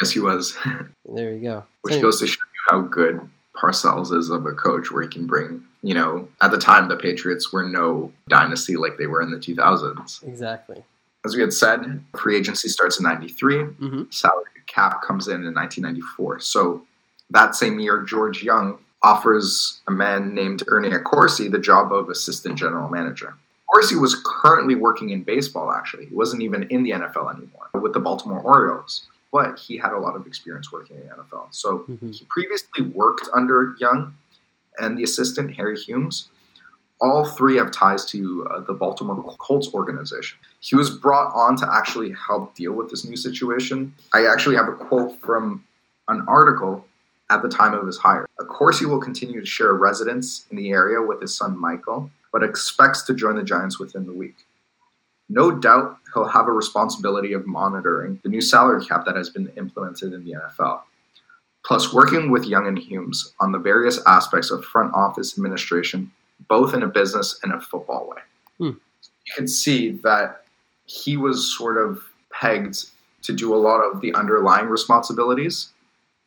Yes, 0.00 0.12
he 0.12 0.20
was, 0.20 0.56
There 1.12 1.32
you 1.32 1.40
go. 1.40 1.64
which 1.82 2.00
goes 2.00 2.20
to 2.20 2.28
show 2.28 2.38
you 2.38 2.70
how 2.70 2.80
good 2.82 3.28
Parcells 3.56 4.12
is 4.16 4.30
of 4.30 4.46
a 4.46 4.52
coach, 4.52 4.92
where 4.92 5.02
he 5.02 5.08
can 5.08 5.26
bring. 5.26 5.64
You 5.82 5.94
know, 5.94 6.28
at 6.42 6.50
the 6.50 6.58
time 6.58 6.88
the 6.88 6.96
Patriots 6.96 7.52
were 7.52 7.64
no 7.64 8.12
dynasty 8.28 8.76
like 8.76 8.98
they 8.98 9.06
were 9.06 9.22
in 9.22 9.30
the 9.30 9.38
2000s. 9.38 10.22
exactly. 10.22 10.84
As 11.26 11.34
we 11.34 11.42
had 11.42 11.52
said, 11.52 12.02
free 12.16 12.36
agency 12.36 12.68
starts 12.68 12.98
in 12.98 13.02
'93. 13.04 13.64
hmm 13.64 14.02
salary 14.10 14.44
cap 14.66 15.02
comes 15.02 15.28
in 15.28 15.44
in 15.44 15.54
1994. 15.54 16.40
So 16.40 16.82
that 17.30 17.54
same 17.54 17.78
year, 17.78 18.02
George 18.02 18.42
Young 18.42 18.78
offers 19.02 19.80
a 19.86 19.90
man 19.90 20.34
named 20.34 20.62
Ernie 20.68 20.90
Accorsi 20.90 21.50
the 21.50 21.58
job 21.58 21.92
of 21.92 22.08
assistant 22.08 22.56
general 22.56 22.88
manager. 22.88 23.34
Accorsi 23.68 24.00
was 24.00 24.22
currently 24.24 24.74
working 24.74 25.10
in 25.10 25.22
baseball, 25.22 25.70
actually. 25.72 26.06
He 26.06 26.14
wasn't 26.14 26.42
even 26.42 26.64
in 26.64 26.82
the 26.82 26.90
NFL 26.90 27.34
anymore 27.34 27.68
with 27.74 27.92
the 27.92 28.00
Baltimore 28.00 28.40
Orioles, 28.40 29.06
but 29.32 29.58
he 29.58 29.76
had 29.76 29.92
a 29.92 29.98
lot 29.98 30.16
of 30.16 30.26
experience 30.26 30.72
working 30.72 30.96
in 30.96 31.08
the 31.08 31.14
NFL. 31.14 31.48
So 31.50 31.78
hmm 31.78 32.10
he 32.10 32.24
previously 32.28 32.82
worked 32.82 33.28
under 33.34 33.74
Young 33.80 34.14
and 34.78 34.96
the 34.98 35.02
assistant, 35.04 35.54
Harry 35.56 35.76
Hulmes. 35.76 36.28
All 37.00 37.24
three 37.26 37.56
have 37.56 37.70
ties 37.72 38.04
to 38.06 38.46
uh, 38.50 38.60
the 38.60 38.72
Baltimore 38.72 39.22
Colts 39.38 39.68
organization. 39.74 40.38
He 40.66 40.74
was 40.74 40.90
brought 40.90 41.32
on 41.32 41.56
to 41.58 41.68
actually 41.72 42.12
help 42.12 42.56
deal 42.56 42.72
with 42.72 42.90
this 42.90 43.04
new 43.04 43.16
situation. 43.16 43.94
I 44.12 44.26
actually 44.26 44.56
have 44.56 44.68
a 44.68 44.72
quote 44.72 45.20
from 45.20 45.64
an 46.08 46.24
article 46.26 46.84
at 47.30 47.42
the 47.42 47.48
time 47.48 47.72
of 47.72 47.86
his 47.86 47.98
hire. 47.98 48.26
Of 48.40 48.48
course, 48.48 48.78
he 48.78 48.86
will 48.86 49.00
continue 49.00 49.40
to 49.40 49.46
share 49.46 49.70
a 49.70 49.74
residence 49.74 50.46
in 50.50 50.56
the 50.56 50.70
area 50.70 51.00
with 51.00 51.20
his 51.20 51.36
son 51.36 51.56
Michael, 51.56 52.10
but 52.32 52.42
expects 52.42 53.02
to 53.02 53.14
join 53.14 53.36
the 53.36 53.44
Giants 53.44 53.78
within 53.78 54.06
the 54.06 54.12
week. 54.12 54.36
No 55.28 55.50
doubt 55.50 55.98
he'll 56.14 56.26
have 56.26 56.48
a 56.48 56.52
responsibility 56.52 57.32
of 57.32 57.46
monitoring 57.46 58.20
the 58.22 58.28
new 58.28 58.40
salary 58.40 58.84
cap 58.84 59.04
that 59.06 59.16
has 59.16 59.30
been 59.30 59.52
implemented 59.56 60.12
in 60.12 60.24
the 60.24 60.34
NFL 60.34 60.82
plus 61.66 61.92
working 61.92 62.30
with 62.30 62.44
Young 62.44 62.68
and 62.68 62.78
Hulmes 62.78 63.32
on 63.40 63.50
the 63.50 63.58
various 63.58 64.00
aspects 64.06 64.50
of 64.50 64.64
front 64.64 64.94
office 64.94 65.36
administration, 65.36 66.12
both 66.48 66.72
in 66.74 66.82
a 66.84 66.86
business 66.86 67.40
and 67.42 67.52
a 67.52 67.60
football 67.60 68.08
way. 68.08 68.22
Hmm. 68.58 68.78
You 69.26 69.32
can 69.34 69.48
see 69.48 69.90
that 70.04 70.45
he 70.86 71.16
was 71.16 71.56
sort 71.56 71.76
of 71.78 72.00
pegged 72.32 72.84
to 73.22 73.32
do 73.32 73.54
a 73.54 73.56
lot 73.56 73.80
of 73.80 74.00
the 74.00 74.14
underlying 74.14 74.66
responsibilities, 74.66 75.70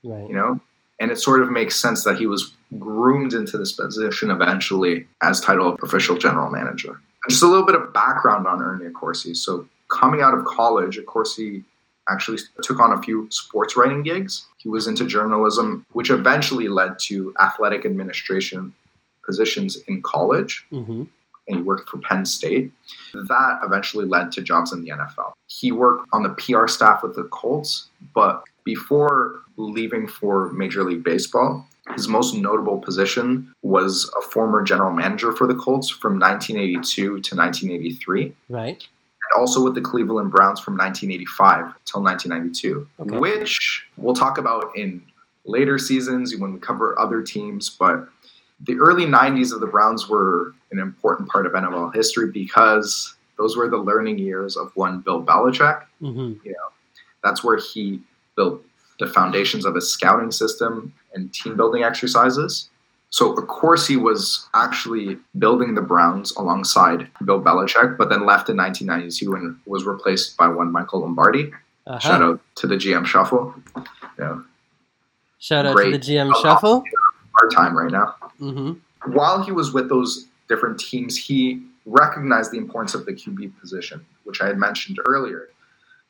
Right. 0.04 0.28
you 0.30 0.36
know? 0.36 0.60
And 1.00 1.12
it 1.12 1.18
sort 1.20 1.42
of 1.42 1.50
makes 1.50 1.76
sense 1.76 2.04
that 2.04 2.18
he 2.18 2.28
was 2.28 2.54
groomed 2.78 3.34
into 3.34 3.58
this 3.58 3.72
position 3.72 4.30
eventually 4.32 5.08
as 5.24 5.40
title 5.40 5.70
of 5.70 5.80
official 5.82 6.18
general 6.18 6.50
manager. 6.52 7.00
Just 7.30 7.42
a 7.44 7.48
little 7.48 7.66
bit 7.66 7.76
of 7.76 7.94
background 7.94 8.48
on 8.48 8.62
Ernie 8.62 8.86
Accorsi. 8.86 9.36
So, 9.36 9.68
coming 9.90 10.22
out 10.22 10.34
of 10.34 10.46
college, 10.46 10.98
Accorsi 11.00 11.64
actually 12.10 12.40
took 12.64 12.80
on 12.80 12.92
a 12.92 13.02
few 13.02 13.28
sports 13.32 13.78
writing 13.78 14.04
gigs. 14.04 14.46
He 14.58 14.68
was 14.70 14.88
into 14.88 15.06
journalism, 15.06 15.86
which 15.94 16.10
eventually 16.10 16.68
led 16.68 17.00
to 17.08 17.34
athletic 17.40 17.86
administration 17.86 18.74
positions 19.26 19.78
in 19.88 20.02
college 20.02 20.66
Mm-hmm. 20.72 21.04
And 21.50 21.58
he 21.58 21.64
worked 21.64 21.90
for 21.90 21.98
Penn 21.98 22.26
State. 22.26 22.72
That 23.14 23.60
eventually 23.64 24.06
led 24.06 24.32
to 24.34 24.42
jobs 24.42 24.72
in 24.72 24.84
the 24.84 24.92
NFL. 24.92 25.34
He 25.48 25.72
worked 25.72 26.08
on 26.14 26.24
the 26.24 26.30
PR 26.30 26.68
staff 26.68 27.04
with 27.04 27.16
the 27.16 27.24
Colts, 27.26 27.88
but 28.14 28.44
before 28.64 29.42
leaving 29.58 30.08
for 30.08 30.52
Major 30.54 30.84
League 30.84 31.04
Baseball, 31.04 31.66
his 31.96 32.08
most 32.08 32.36
notable 32.36 32.78
position 32.78 33.52
was 33.64 34.10
a 34.18 34.22
former 34.22 34.62
general 34.62 34.94
manager 34.94 35.32
for 35.32 35.48
the 35.48 35.56
Colts 35.56 35.90
from 35.90 36.20
1982 36.20 37.20
to 37.22 37.36
1983, 37.36 38.34
Right. 38.48 38.78
and 38.78 39.42
also 39.42 39.64
with 39.64 39.74
the 39.74 39.82
Cleveland 39.82 40.30
Browns 40.32 40.60
from 40.60 40.78
1985 40.78 41.74
till 41.86 42.04
1992, 42.04 42.88
Okay. 43.00 43.18
which 43.18 43.88
we'll 43.98 44.14
talk 44.14 44.38
about 44.38 44.72
in 44.78 45.02
later 45.46 45.80
seasons 45.80 46.36
when 46.38 46.54
we 46.54 46.60
cover 46.60 46.98
other 47.00 47.24
teams. 47.24 47.72
But 47.72 48.08
the 48.66 48.78
early 48.78 49.06
90s 49.06 49.54
of 49.54 49.60
the 49.60 49.68
Browns 49.68 50.10
were 50.10 50.54
an 50.72 50.80
important 50.80 51.30
part 51.30 51.46
of 51.46 51.54
NFL 51.54 51.96
history 51.96 52.32
because 52.32 53.16
those 53.38 53.56
were 53.56 53.70
the 53.70 53.78
learning 53.78 54.20
years 54.20 54.58
of 54.58 54.72
one 54.76 55.00
Bill 55.00 55.24
Belichick. 55.24 55.84
Mm-hmm. 56.02 56.52
That's 57.24 57.44
where 57.44 57.58
he 57.58 58.02
built 58.36 58.62
the 59.00 59.08
foundations 59.08 59.66
of 59.66 59.76
his 59.76 59.92
scouting 59.92 60.32
system 60.32 60.94
and 61.14 61.34
team 61.34 61.56
building 61.56 61.84
exercises. 61.84 62.70
So, 63.12 63.34
of 63.34 63.48
course, 63.48 63.88
he 63.88 63.98
was 63.98 64.48
actually 64.54 65.18
building 65.40 65.74
the 65.74 65.82
Browns 65.82 66.32
alongside 66.36 67.10
Bill 67.26 67.42
Belichick, 67.42 67.98
but 67.98 68.10
then 68.10 68.26
left 68.26 68.50
in 68.50 68.58
1992 68.58 69.34
and 69.34 69.58
was 69.66 69.86
replaced 69.86 70.38
by 70.38 70.48
one 70.48 70.72
Michael 70.72 71.02
Lombardi. 71.02 71.52
Uh-huh. 71.88 71.98
Shout 71.98 72.22
out 72.22 72.42
to 72.56 72.68
the 72.68 72.76
GM 72.76 73.06
Shuffle. 73.06 73.56
Yeah, 74.20 74.42
Shout 75.40 75.66
out 75.66 75.76
Great. 75.76 75.92
to 75.92 75.98
the 75.98 76.04
GM 76.06 76.36
Shuffle. 76.42 76.84
Our 77.42 77.50
time 77.50 77.78
right 77.78 77.92
now. 77.92 78.16
Mm-hmm. 78.40 79.14
while 79.14 79.44
he 79.44 79.52
was 79.52 79.74
with 79.74 79.90
those 79.90 80.28
different 80.48 80.80
teams, 80.80 81.18
he 81.18 81.62
recognized 81.86 82.52
the 82.52 82.58
importance 82.58 82.94
of 82.94 83.06
the 83.06 83.14
QB 83.14 83.60
position, 83.60 84.06
which 84.24 84.42
I 84.42 84.48
had 84.48 84.58
mentioned 84.58 84.98
earlier. 85.06 85.50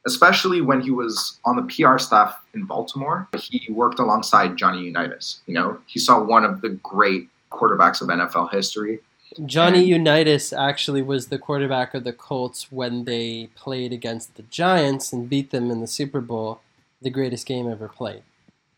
Especially 0.06 0.62
when 0.62 0.80
he 0.80 0.92
was 0.92 1.40
on 1.44 1.56
the 1.56 1.64
PR 1.64 1.98
staff 1.98 2.42
in 2.54 2.64
Baltimore, 2.64 3.28
he 3.38 3.68
worked 3.72 4.00
alongside 4.00 4.56
Johnny 4.58 4.84
Unitas. 4.84 5.42
You 5.46 5.56
know, 5.56 5.80
he 5.88 6.00
saw 6.00 6.24
one 6.24 6.46
of 6.46 6.62
the 6.62 6.70
great 6.70 7.28
quarterbacks 7.52 8.02
of 8.02 8.08
NFL 8.08 8.52
history. 8.52 9.00
Johnny 9.46 9.84
Unitas 9.84 10.54
actually 10.54 11.02
was 11.02 11.28
the 11.28 11.38
quarterback 11.38 11.94
of 11.94 12.04
the 12.04 12.14
Colts 12.14 12.72
when 12.72 13.04
they 13.04 13.50
played 13.56 13.94
against 13.94 14.36
the 14.36 14.44
Giants 14.44 15.14
and 15.14 15.30
beat 15.30 15.52
them 15.52 15.70
in 15.70 15.82
the 15.82 15.88
Super 15.88 16.22
Bowl, 16.22 16.62
the 17.02 17.10
greatest 17.10 17.46
game 17.46 17.70
ever 17.70 17.88
played. 17.88 18.24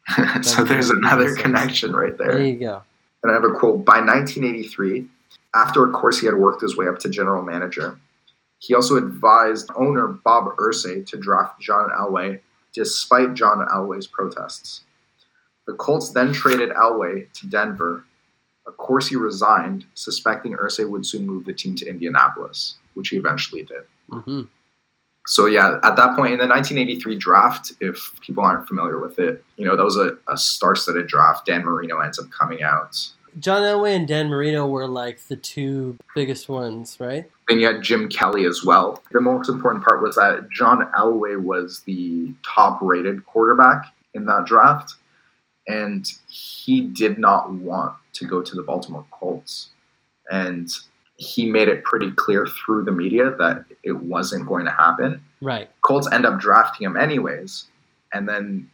so 0.41 0.63
there's 0.63 0.89
another 0.89 1.35
connection 1.35 1.93
right 1.93 2.17
there. 2.17 2.33
There 2.33 2.45
you 2.45 2.59
go. 2.59 2.81
And 3.23 3.31
I 3.31 3.35
have 3.35 3.43
a 3.43 3.53
quote 3.53 3.85
by 3.85 3.99
1983, 3.99 5.07
after, 5.53 5.85
of 5.85 5.93
course, 5.93 6.19
he 6.19 6.25
had 6.25 6.35
worked 6.35 6.61
his 6.61 6.75
way 6.75 6.87
up 6.87 6.97
to 6.99 7.09
general 7.09 7.43
manager, 7.43 7.99
he 8.59 8.75
also 8.75 8.95
advised 8.95 9.69
owner 9.75 10.07
Bob 10.07 10.55
Irsay 10.57 11.05
to 11.07 11.17
draft 11.17 11.59
John 11.59 11.89
Elway 11.89 12.39
despite 12.73 13.33
John 13.33 13.65
Elway's 13.67 14.07
protests. 14.07 14.81
The 15.67 15.73
Colts 15.73 16.11
then 16.11 16.31
traded 16.31 16.69
Elway 16.69 17.31
to 17.33 17.47
Denver. 17.47 18.05
Of 18.65 18.77
course, 18.77 19.07
he 19.07 19.15
resigned, 19.15 19.85
suspecting 19.93 20.53
Irsay 20.53 20.89
would 20.89 21.05
soon 21.05 21.25
move 21.25 21.45
the 21.45 21.53
team 21.53 21.75
to 21.75 21.87
Indianapolis, 21.87 22.75
which 22.93 23.09
he 23.09 23.17
eventually 23.17 23.63
did. 23.63 23.83
hmm 24.09 24.43
So 25.27 25.45
yeah, 25.45 25.79
at 25.83 25.95
that 25.95 26.15
point 26.15 26.33
in 26.33 26.39
the 26.39 26.47
1983 26.47 27.17
draft, 27.17 27.73
if 27.79 28.11
people 28.21 28.43
aren't 28.43 28.67
familiar 28.67 28.99
with 28.99 29.19
it, 29.19 29.43
you 29.55 29.65
know 29.65 29.75
that 29.75 29.83
was 29.83 29.97
a, 29.97 30.17
a 30.27 30.37
star-studded 30.37 31.07
draft. 31.07 31.45
Dan 31.45 31.63
Marino 31.63 31.99
ends 31.99 32.19
up 32.19 32.29
coming 32.31 32.63
out. 32.63 32.97
John 33.39 33.61
Elway 33.61 33.95
and 33.95 34.07
Dan 34.07 34.27
Marino 34.27 34.67
were 34.67 34.87
like 34.87 35.19
the 35.27 35.37
two 35.37 35.97
biggest 36.15 36.49
ones, 36.49 36.97
right? 36.99 37.29
Then 37.47 37.59
you 37.59 37.67
had 37.67 37.81
Jim 37.81 38.09
Kelly 38.09 38.45
as 38.45 38.65
well. 38.65 39.01
The 39.11 39.21
most 39.21 39.49
important 39.49 39.85
part 39.85 40.01
was 40.01 40.15
that 40.15 40.49
John 40.49 40.89
Elway 40.97 41.41
was 41.41 41.81
the 41.81 42.33
top-rated 42.43 43.25
quarterback 43.25 43.85
in 44.13 44.25
that 44.25 44.45
draft, 44.45 44.95
and 45.67 46.05
he 46.27 46.81
did 46.81 47.17
not 47.17 47.51
want 47.53 47.95
to 48.13 48.25
go 48.25 48.41
to 48.41 48.55
the 48.55 48.63
Baltimore 48.63 49.05
Colts, 49.11 49.69
and 50.29 50.69
he 51.21 51.45
made 51.45 51.67
it 51.67 51.83
pretty 51.83 52.09
clear 52.13 52.47
through 52.47 52.83
the 52.83 52.91
media 52.91 53.29
that 53.37 53.63
it 53.83 53.91
wasn't 53.91 54.47
going 54.47 54.65
to 54.65 54.71
happen. 54.71 55.23
Right. 55.39 55.69
Colts 55.81 56.11
end 56.11 56.25
up 56.25 56.39
drafting 56.39 56.85
him 56.85 56.97
anyways, 56.97 57.65
and 58.11 58.27
then 58.27 58.67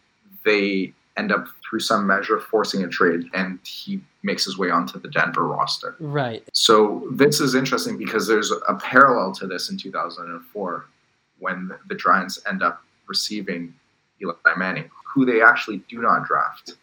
they 0.46 0.94
end 1.18 1.34
up 1.34 1.46
through 1.62 1.82
some 1.82 2.08
measure 2.08 2.39
forcing 2.39 2.86
a 2.86 2.88
trade, 2.88 3.25
and 3.34 3.60
he 3.66 4.00
makes 4.24 4.46
his 4.46 4.58
way 4.58 4.70
onto 4.70 4.98
the 4.98 5.10
Denver 5.10 5.46
roster. 5.46 5.98
Right. 6.00 6.42
So 6.54 7.06
this 7.12 7.42
is 7.42 7.54
interesting 7.54 7.98
because 7.98 8.27
there's 8.27 8.51
a 8.51 8.75
parallel 8.75 9.34
to 9.34 9.48
this 9.48 9.70
in 9.70 9.75
2004 9.75 10.86
when 11.39 11.72
the 11.89 11.96
Giants 11.96 12.39
end 12.48 12.63
up 12.63 12.82
receiving 13.08 13.74
Eli 14.22 14.34
Manning, 14.56 14.89
who 15.13 15.25
they 15.25 15.42
actually 15.42 15.80
do 15.89 16.01
not 16.01 16.25
draft. 16.25 16.75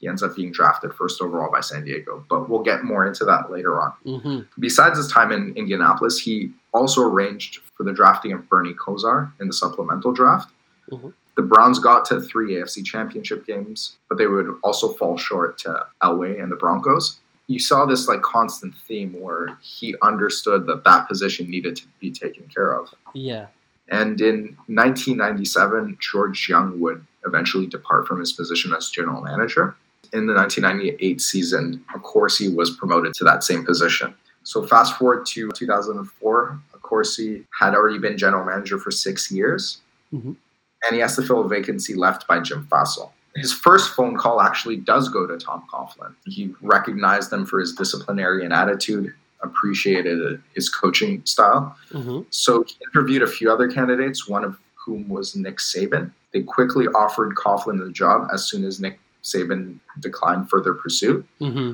He 0.00 0.08
ends 0.08 0.22
up 0.22 0.34
being 0.34 0.50
drafted 0.50 0.94
first 0.94 1.20
overall 1.20 1.50
by 1.52 1.60
San 1.60 1.84
Diego, 1.84 2.24
but 2.28 2.48
we'll 2.48 2.62
get 2.62 2.84
more 2.84 3.06
into 3.06 3.24
that 3.26 3.50
later 3.50 3.80
on. 3.80 3.92
hmm 4.04 4.40
Besides 4.58 4.96
his 4.96 5.08
time 5.12 5.30
in 5.30 5.54
Indianapolis, 5.56 6.18
he 6.18 6.52
also 6.72 7.02
arranged 7.02 7.60
for 7.76 7.84
the 7.84 7.92
drafting 7.92 8.32
of 8.32 8.48
Bernie 8.48 8.74
Kosar 8.74 9.30
in 9.40 9.46
the 9.46 9.52
supplemental 9.52 10.12
draft. 10.12 10.50
Mhm. 10.90 11.12
The 11.36 11.42
Browns 11.42 11.78
got 11.78 12.04
to 12.06 12.20
three 12.20 12.54
AFC 12.56 12.82
championship 12.82 13.46
games, 13.46 13.96
but 14.08 14.18
they 14.18 14.26
would 14.26 14.56
also 14.62 14.88
fall 14.88 15.16
short 15.16 15.58
to 15.58 15.86
Elway 16.02 16.42
and 16.42 16.50
the 16.50 16.56
Broncos. 16.56 17.20
You 17.46 17.58
saw 17.58 17.84
this 17.84 18.08
like 18.08 18.22
constant 18.22 18.74
theme 18.86 19.12
where 19.20 19.58
he 19.60 19.94
understood 20.02 20.66
that 20.66 20.84
that 20.84 21.08
position 21.08 21.50
needed 21.50 21.76
to 21.76 21.82
be 21.98 22.10
taken 22.10 22.44
care 22.54 22.72
of. 22.72 22.94
Yeah. 23.14 23.46
And 23.88 24.20
in 24.20 24.56
1997, 24.68 25.98
George 26.00 26.48
Young 26.48 26.78
would 26.80 27.04
eventually 27.26 27.66
depart 27.66 28.06
from 28.06 28.20
his 28.20 28.32
position 28.32 28.72
as 28.72 28.88
general 28.88 29.20
manager. 29.20 29.74
In 30.12 30.26
the 30.26 30.34
1998 30.34 31.20
season, 31.20 31.84
of 31.94 32.02
course, 32.02 32.36
he 32.36 32.48
was 32.48 32.70
promoted 32.76 33.14
to 33.14 33.24
that 33.24 33.44
same 33.44 33.64
position. 33.64 34.12
So 34.42 34.66
fast 34.66 34.96
forward 34.98 35.26
to 35.26 35.50
2004, 35.52 36.58
of 36.74 36.82
course, 36.82 37.16
he 37.16 37.44
had 37.58 37.74
already 37.74 37.98
been 37.98 38.18
general 38.18 38.44
manager 38.44 38.78
for 38.78 38.90
six 38.90 39.30
years, 39.30 39.78
Mhm. 40.12 40.34
and 40.82 40.92
he 40.92 40.98
has 40.98 41.14
to 41.16 41.22
fill 41.22 41.42
a 41.42 41.48
vacancy 41.48 41.94
left 41.94 42.26
by 42.26 42.40
Jim 42.40 42.66
Fassel. 42.70 43.12
His 43.36 43.52
first 43.52 43.94
phone 43.94 44.16
call 44.16 44.40
actually 44.40 44.76
does 44.76 45.08
go 45.08 45.26
to 45.26 45.38
Tom 45.38 45.62
Coughlin. 45.72 46.14
He 46.24 46.52
recognized 46.60 47.32
him 47.32 47.46
for 47.46 47.60
his 47.60 47.72
disciplinarian 47.74 48.50
attitude, 48.50 49.14
appreciated 49.42 50.42
his 50.54 50.68
coaching 50.68 51.22
style, 51.24 51.76
hmm 51.92 52.22
so 52.30 52.64
he 52.64 52.74
interviewed 52.86 53.22
a 53.22 53.26
few 53.28 53.50
other 53.52 53.70
candidates, 53.70 54.28
one 54.28 54.42
of 54.42 54.58
whom 54.74 55.08
was 55.08 55.36
Nick 55.36 55.58
Saban. 55.58 56.10
They 56.32 56.42
quickly 56.42 56.88
offered 56.88 57.36
Coughlin 57.36 57.78
the 57.78 57.90
job 57.92 58.28
as 58.32 58.48
soon 58.48 58.64
as 58.64 58.80
Nick 58.80 58.98
Saban 59.22 59.78
declined 59.98 60.48
further 60.50 60.74
pursuit. 60.74 61.26
hmm 61.38 61.72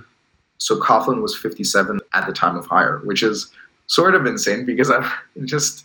So 0.58 0.78
Coughlin 0.80 1.20
was 1.22 1.36
57 1.36 2.00
at 2.14 2.26
the 2.26 2.32
time 2.32 2.56
of 2.56 2.66
hire, 2.66 2.98
which 3.04 3.22
is 3.22 3.50
sort 3.86 4.14
of 4.14 4.26
insane 4.26 4.64
because 4.64 4.90
I've 4.90 5.10
just 5.44 5.84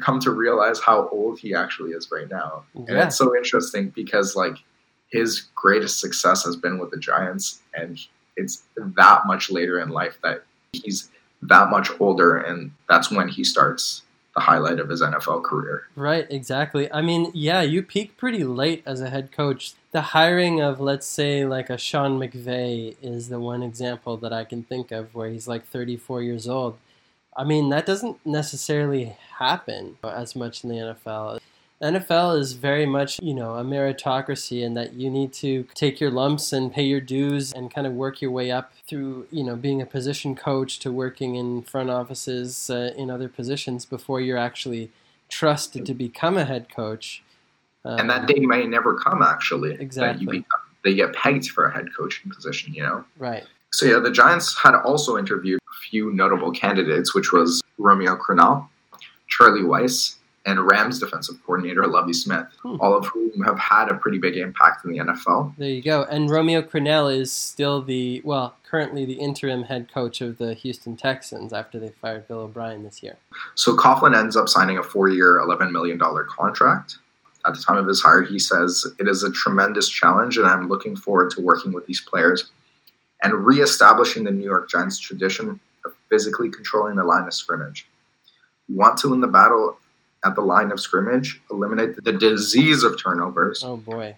come 0.00 0.18
to 0.20 0.30
realize 0.30 0.80
how 0.80 1.08
old 1.08 1.38
he 1.38 1.54
actually 1.54 1.90
is 1.92 2.10
right 2.10 2.30
now. 2.30 2.64
And 2.74 2.88
Yeah. 2.88 3.06
it's 3.06 3.16
so 3.16 3.36
interesting 3.36 3.90
because 3.90 4.34
like 4.34 4.56
his 5.08 5.42
greatest 5.54 6.00
success 6.00 6.44
has 6.44 6.56
been 6.56 6.78
with 6.78 6.90
the 6.90 6.96
Giants 6.96 7.60
and 7.74 7.98
it's 8.36 8.62
that 8.76 9.26
much 9.26 9.50
later 9.50 9.78
in 9.78 9.90
life 9.90 10.18
that 10.22 10.44
he's 10.72 11.10
that 11.42 11.68
much 11.68 11.90
older 12.00 12.38
and 12.38 12.70
that's 12.88 13.10
when 13.10 13.28
he 13.28 13.44
starts 13.44 14.02
the 14.34 14.40
highlight 14.40 14.78
of 14.80 14.88
his 14.88 15.02
NFL 15.02 15.42
career. 15.44 15.82
Right, 15.94 16.26
exactly. 16.30 16.90
I 16.90 17.02
mean, 17.02 17.30
yeah, 17.34 17.60
you 17.60 17.82
peak 17.82 18.16
pretty 18.16 18.44
late 18.44 18.82
as 18.86 19.02
a 19.02 19.10
head 19.10 19.30
coach. 19.30 19.74
The 19.92 20.00
hiring 20.00 20.62
of, 20.62 20.80
let's 20.80 21.06
say, 21.06 21.44
like 21.44 21.68
a 21.68 21.76
Sean 21.76 22.18
McVay 22.18 22.96
is 23.02 23.28
the 23.28 23.38
one 23.38 23.62
example 23.62 24.16
that 24.16 24.32
I 24.32 24.44
can 24.44 24.62
think 24.62 24.90
of 24.90 25.14
where 25.14 25.28
he's 25.28 25.46
like 25.46 25.66
34 25.66 26.22
years 26.22 26.48
old. 26.48 26.78
I 27.36 27.44
mean, 27.44 27.68
that 27.68 27.84
doesn't 27.84 28.24
necessarily 28.24 29.16
happen 29.38 29.98
as 30.02 30.34
much 30.34 30.64
in 30.64 30.70
the 30.70 30.76
NFL. 30.76 31.40
NFL 31.82 32.38
is 32.38 32.54
very 32.54 32.86
much, 32.86 33.20
you 33.20 33.34
know, 33.34 33.56
a 33.56 33.64
meritocracy 33.64 34.62
in 34.62 34.72
that 34.74 34.94
you 34.94 35.10
need 35.10 35.32
to 35.34 35.64
take 35.74 36.00
your 36.00 36.10
lumps 36.10 36.54
and 36.54 36.72
pay 36.72 36.84
your 36.84 37.00
dues 37.00 37.52
and 37.52 37.74
kind 37.74 37.86
of 37.86 37.92
work 37.92 38.22
your 38.22 38.30
way 38.30 38.50
up 38.50 38.72
through, 38.86 39.26
you 39.30 39.44
know, 39.44 39.56
being 39.56 39.82
a 39.82 39.86
position 39.86 40.34
coach 40.34 40.78
to 40.78 40.90
working 40.90 41.34
in 41.34 41.60
front 41.62 41.90
offices 41.90 42.70
uh, 42.70 42.92
in 42.96 43.10
other 43.10 43.28
positions 43.28 43.84
before 43.84 44.22
you're 44.22 44.38
actually 44.38 44.90
trusted 45.28 45.84
to 45.84 45.92
become 45.92 46.38
a 46.38 46.44
head 46.44 46.68
coach. 46.74 47.22
Um, 47.84 47.98
and 47.98 48.10
that 48.10 48.26
day 48.26 48.38
may 48.40 48.66
never 48.66 48.94
come 48.94 49.22
actually. 49.22 49.74
Exactly. 49.74 50.12
That 50.12 50.20
you 50.34 50.40
become, 50.42 50.60
they 50.84 50.94
get 50.94 51.12
pegged 51.14 51.50
for 51.50 51.66
a 51.66 51.72
head 51.74 51.86
coaching 51.96 52.30
position, 52.30 52.72
you 52.74 52.82
know? 52.82 53.04
right. 53.18 53.44
So 53.74 53.86
yeah, 53.86 54.00
the 54.00 54.10
Giants 54.10 54.54
had 54.58 54.74
also 54.74 55.16
interviewed 55.16 55.58
a 55.58 55.88
few 55.88 56.12
notable 56.12 56.52
candidates, 56.52 57.14
which 57.14 57.32
was 57.32 57.62
Romeo 57.78 58.16
Crennel, 58.16 58.68
Charlie 59.28 59.62
Weis, 59.62 60.16
and 60.44 60.60
Rams 60.70 60.98
defensive 60.98 61.36
coordinator 61.46 61.86
Lovie 61.86 62.12
Smith, 62.12 62.46
Hmm. 62.62 62.76
all 62.80 62.94
of 62.94 63.06
whom 63.06 63.42
have 63.44 63.58
had 63.58 63.88
a 63.90 63.94
pretty 63.94 64.18
big 64.18 64.36
impact 64.36 64.84
in 64.84 64.90
the 64.92 64.98
NFL. 64.98 65.54
There 65.56 65.70
you 65.70 65.80
go. 65.80 66.02
And 66.10 66.28
Romeo 66.28 66.60
Crennel 66.60 67.16
is 67.16 67.32
still 67.32 67.80
the 67.80 68.20
well, 68.24 68.56
currently 68.68 69.04
the 69.06 69.14
interim 69.14 69.62
head 69.62 69.88
coach 69.92 70.20
of 70.20 70.36
the 70.38 70.52
Houston 70.54 70.96
Texans 70.96 71.52
after 71.54 71.78
they 71.78 71.90
fired 72.00 72.26
Bill 72.28 72.40
O'Brien 72.40 72.82
this 72.82 73.02
year. 73.02 73.16
So 73.54 73.74
Coughlin 73.76 74.14
ends 74.16 74.36
up 74.36 74.48
signing 74.50 74.76
a 74.78 74.82
four-year, 74.82 75.38
$11 75.38 75.70
million 75.70 75.98
contract. 76.28 76.98
At 77.46 77.54
the 77.54 77.62
time 77.62 77.76
of 77.76 77.86
his 77.86 78.00
hire, 78.00 78.22
he 78.22 78.38
says, 78.38 78.86
It 78.98 79.08
is 79.08 79.22
a 79.22 79.32
tremendous 79.32 79.88
challenge, 79.88 80.36
and 80.38 80.46
I'm 80.46 80.68
looking 80.68 80.94
forward 80.94 81.30
to 81.32 81.40
working 81.40 81.72
with 81.72 81.86
these 81.86 82.00
players 82.00 82.50
and 83.22 83.44
reestablishing 83.44 84.24
the 84.24 84.30
New 84.30 84.44
York 84.44 84.68
Giants 84.68 84.98
tradition 84.98 85.60
of 85.84 85.94
physically 86.08 86.50
controlling 86.50 86.96
the 86.96 87.04
line 87.04 87.26
of 87.26 87.34
scrimmage. 87.34 87.86
We 88.68 88.76
want 88.76 88.96
to 88.98 89.08
win 89.08 89.20
the 89.20 89.26
battle 89.28 89.78
at 90.24 90.34
the 90.36 90.40
line 90.40 90.70
of 90.70 90.80
scrimmage, 90.80 91.40
eliminate 91.50 92.02
the 92.02 92.12
disease 92.12 92.84
of 92.84 93.00
turnovers, 93.00 93.62
Oh 93.64 93.76
boy. 93.76 94.14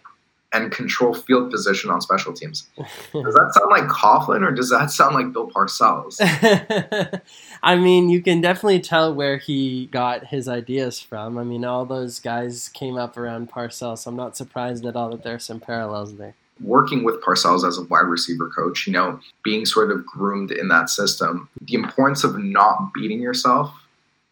And 0.54 0.70
control 0.70 1.12
field 1.12 1.50
position 1.50 1.90
on 1.90 2.00
special 2.00 2.32
teams. 2.32 2.66
Does 2.76 3.34
that 3.34 3.52
sound 3.54 3.70
like 3.70 3.84
Coughlin, 3.84 4.46
or 4.46 4.52
does 4.52 4.70
that 4.70 4.90
sound 4.90 5.14
like 5.14 5.32
Bill 5.32 5.50
Parcells? 5.50 6.16
I 7.62 7.76
mean, 7.76 8.08
you 8.08 8.22
can 8.22 8.40
definitely 8.40 8.80
tell 8.80 9.12
where 9.12 9.36
he 9.36 9.86
got 9.86 10.26
his 10.26 10.48
ideas 10.48 11.00
from. 11.00 11.36
I 11.36 11.44
mean, 11.44 11.64
all 11.64 11.84
those 11.84 12.20
guys 12.20 12.68
came 12.68 12.96
up 12.96 13.16
around 13.16 13.50
Parcells, 13.50 13.98
so 13.98 14.10
I'm 14.10 14.16
not 14.16 14.36
surprised 14.36 14.86
at 14.86 14.96
all 14.96 15.10
that 15.10 15.24
there 15.24 15.34
are 15.34 15.40
some 15.40 15.60
parallels 15.60 16.16
there. 16.16 16.34
working 16.60 17.02
with 17.02 17.20
Parcells 17.20 17.66
as 17.66 17.78
a 17.78 17.82
wide 17.82 18.06
receiver 18.06 18.48
coach, 18.48 18.86
you 18.86 18.92
know, 18.92 19.18
being 19.42 19.66
sort 19.66 19.90
of 19.90 20.06
groomed 20.06 20.52
in 20.52 20.68
that 20.68 20.88
system, 20.88 21.48
the 21.62 21.74
importance 21.74 22.22
of 22.22 22.38
not 22.38 22.94
beating 22.94 23.20
yourself, 23.20 23.74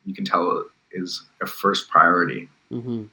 you 0.06 0.14
can 0.14 0.24
tell 0.24 0.64
is 0.92 1.24
a 1.40 1.46
first 1.46 1.88
priority 1.90 2.48
hmm 2.70 3.04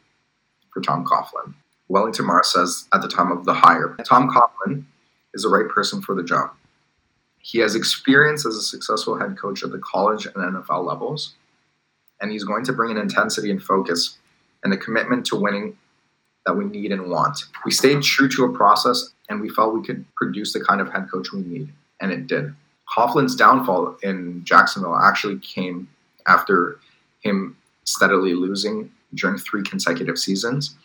for 0.71 0.81
Tom 0.81 1.03
Coughlin. 1.03 1.53
Wellington 1.89 2.25
Mara 2.25 2.43
says 2.43 2.87
at 2.93 3.01
the 3.01 3.07
time 3.07 3.31
of 3.31 3.45
the 3.45 3.53
hire, 3.53 3.97
Tom 4.05 4.29
Coughlin 4.29 4.85
is 5.33 5.43
the 5.43 5.49
right 5.49 5.67
person 5.67 6.01
for 6.01 6.15
the 6.15 6.23
job. 6.23 6.51
He 7.39 7.59
has 7.59 7.75
experience 7.75 8.45
as 8.45 8.55
a 8.55 8.61
successful 8.61 9.17
head 9.17 9.37
coach 9.37 9.63
at 9.63 9.71
the 9.71 9.79
college 9.79 10.25
and 10.25 10.35
NFL 10.35 10.85
levels, 10.85 11.33
and 12.21 12.31
he's 12.31 12.43
going 12.43 12.63
to 12.65 12.73
bring 12.73 12.91
an 12.91 12.97
intensity 12.97 13.49
and 13.49 13.61
focus 13.61 14.17
and 14.63 14.73
a 14.73 14.77
commitment 14.77 15.25
to 15.27 15.35
winning 15.35 15.77
that 16.45 16.53
we 16.53 16.65
need 16.65 16.91
and 16.91 17.09
want. 17.09 17.45
We 17.65 17.71
stayed 17.71 18.03
true 18.03 18.29
to 18.29 18.45
a 18.45 18.55
process, 18.55 19.09
and 19.29 19.41
we 19.41 19.49
felt 19.49 19.73
we 19.73 19.83
could 19.83 20.05
produce 20.15 20.53
the 20.53 20.63
kind 20.63 20.81
of 20.81 20.91
head 20.91 21.09
coach 21.11 21.31
we 21.31 21.41
need, 21.41 21.69
and 22.01 22.11
it 22.11 22.27
did. 22.27 22.53
Coughlin's 22.95 23.35
downfall 23.35 23.97
in 24.03 24.43
Jacksonville 24.43 24.95
actually 24.95 25.39
came 25.39 25.87
after 26.27 26.79
him 27.21 27.55
steadily 27.83 28.33
losing 28.33 28.91
during 29.13 29.37
three 29.37 29.63
consecutive 29.63 30.17
seasons, 30.17 30.75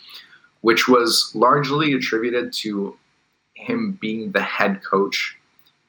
which 0.65 0.89
was 0.89 1.31
largely 1.35 1.93
attributed 1.93 2.51
to 2.51 2.97
him 3.53 3.99
being 4.01 4.33
the 4.33 4.41
head 4.41 4.83
coach 4.83 5.37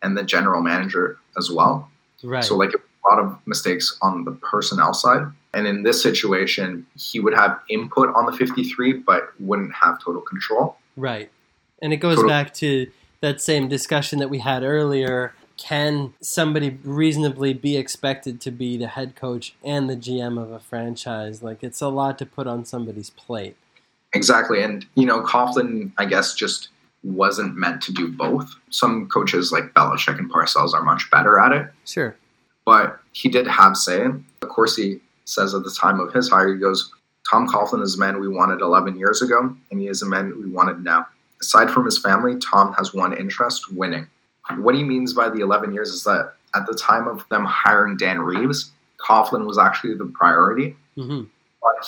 and 0.03 0.17
the 0.17 0.23
general 0.23 0.61
manager 0.61 1.17
as 1.37 1.49
well. 1.49 1.89
Right. 2.21 2.43
So, 2.43 2.57
like 2.57 2.73
a 2.73 3.09
lot 3.09 3.19
of 3.19 3.37
mistakes 3.45 3.97
on 4.01 4.25
the 4.25 4.31
personnel 4.31 4.93
side. 4.93 5.27
And 5.53 5.65
in 5.65 5.83
this 5.83 6.03
situation, 6.03 6.85
he 6.97 7.21
would 7.21 7.33
have 7.33 7.57
input 7.69 8.13
on 8.17 8.25
the 8.25 8.33
53, 8.33 8.91
but 8.91 9.29
wouldn't 9.39 9.73
have 9.73 10.03
total 10.03 10.21
control. 10.21 10.75
Right. 10.97 11.31
And 11.81 11.93
it 11.93 11.97
goes 11.97 12.17
Total- 12.17 12.29
back 12.29 12.53
to 12.55 12.91
that 13.21 13.39
same 13.39 13.69
discussion 13.69 14.19
that 14.19 14.29
we 14.29 14.39
had 14.39 14.61
earlier. 14.61 15.33
Can 15.55 16.13
somebody 16.19 16.77
reasonably 16.83 17.53
be 17.53 17.77
expected 17.77 18.41
to 18.41 18.51
be 18.51 18.75
the 18.75 18.87
head 18.87 19.15
coach 19.15 19.55
and 19.63 19.89
the 19.89 19.95
GM 19.95 20.37
of 20.37 20.51
a 20.51 20.59
franchise? 20.59 21.41
Like, 21.41 21.63
it's 21.63 21.79
a 21.79 21.87
lot 21.87 22.19
to 22.19 22.25
put 22.25 22.45
on 22.45 22.65
somebody's 22.65 23.09
plate. 23.09 23.55
Exactly. 24.15 24.63
And, 24.63 24.85
you 24.95 25.05
know, 25.05 25.21
Coughlin, 25.21 25.91
I 25.97 26.05
guess, 26.05 26.33
just 26.33 26.69
wasn't 27.03 27.55
meant 27.55 27.81
to 27.83 27.93
do 27.93 28.07
both. 28.11 28.55
Some 28.71 29.07
coaches 29.09 29.51
like 29.51 29.73
Belichick 29.75 30.17
and 30.17 30.31
Parcells 30.31 30.73
are 30.73 30.81
much 30.81 31.09
better 31.11 31.37
at 31.37 31.51
it. 31.51 31.67
Sure. 31.85 32.15
but 32.65 32.99
he 33.11 33.29
did 33.29 33.45
have 33.47 33.77
say. 33.77 34.05
Of 34.41 34.49
course, 34.49 34.75
he 34.75 34.99
says 35.25 35.53
at 35.53 35.63
the 35.63 35.71
time 35.71 35.99
of 35.99 36.13
his 36.13 36.29
hire, 36.29 36.53
he 36.53 36.59
goes, 36.59 36.91
Tom 37.29 37.47
Coughlin 37.47 37.81
is 37.83 37.95
a 37.95 37.99
man 37.99 38.19
we 38.19 38.27
wanted 38.27 38.61
11 38.61 38.97
years 38.97 39.21
ago, 39.21 39.55
and 39.71 39.79
he 39.79 39.87
is 39.87 40.01
a 40.01 40.05
man 40.05 40.33
we 40.41 40.49
wanted 40.49 40.83
now. 40.83 41.05
Aside 41.41 41.69
from 41.69 41.85
his 41.85 41.97
family, 41.97 42.37
Tom 42.39 42.73
has 42.73 42.93
one 42.93 43.15
interest 43.17 43.71
winning. 43.73 44.07
What 44.57 44.75
he 44.75 44.83
means 44.83 45.13
by 45.13 45.29
the 45.29 45.41
11 45.41 45.73
years 45.73 45.89
is 45.89 46.03
that 46.03 46.33
at 46.55 46.65
the 46.67 46.73
time 46.75 47.07
of 47.07 47.27
them 47.29 47.43
hiring 47.45 47.97
Dan 47.97 48.19
Reeves, 48.19 48.71
Coughlin 48.97 49.45
was 49.45 49.57
actually 49.57 49.95
the 49.95 50.05
priority, 50.05 50.75
hmm 50.95 51.23
but 51.23 51.34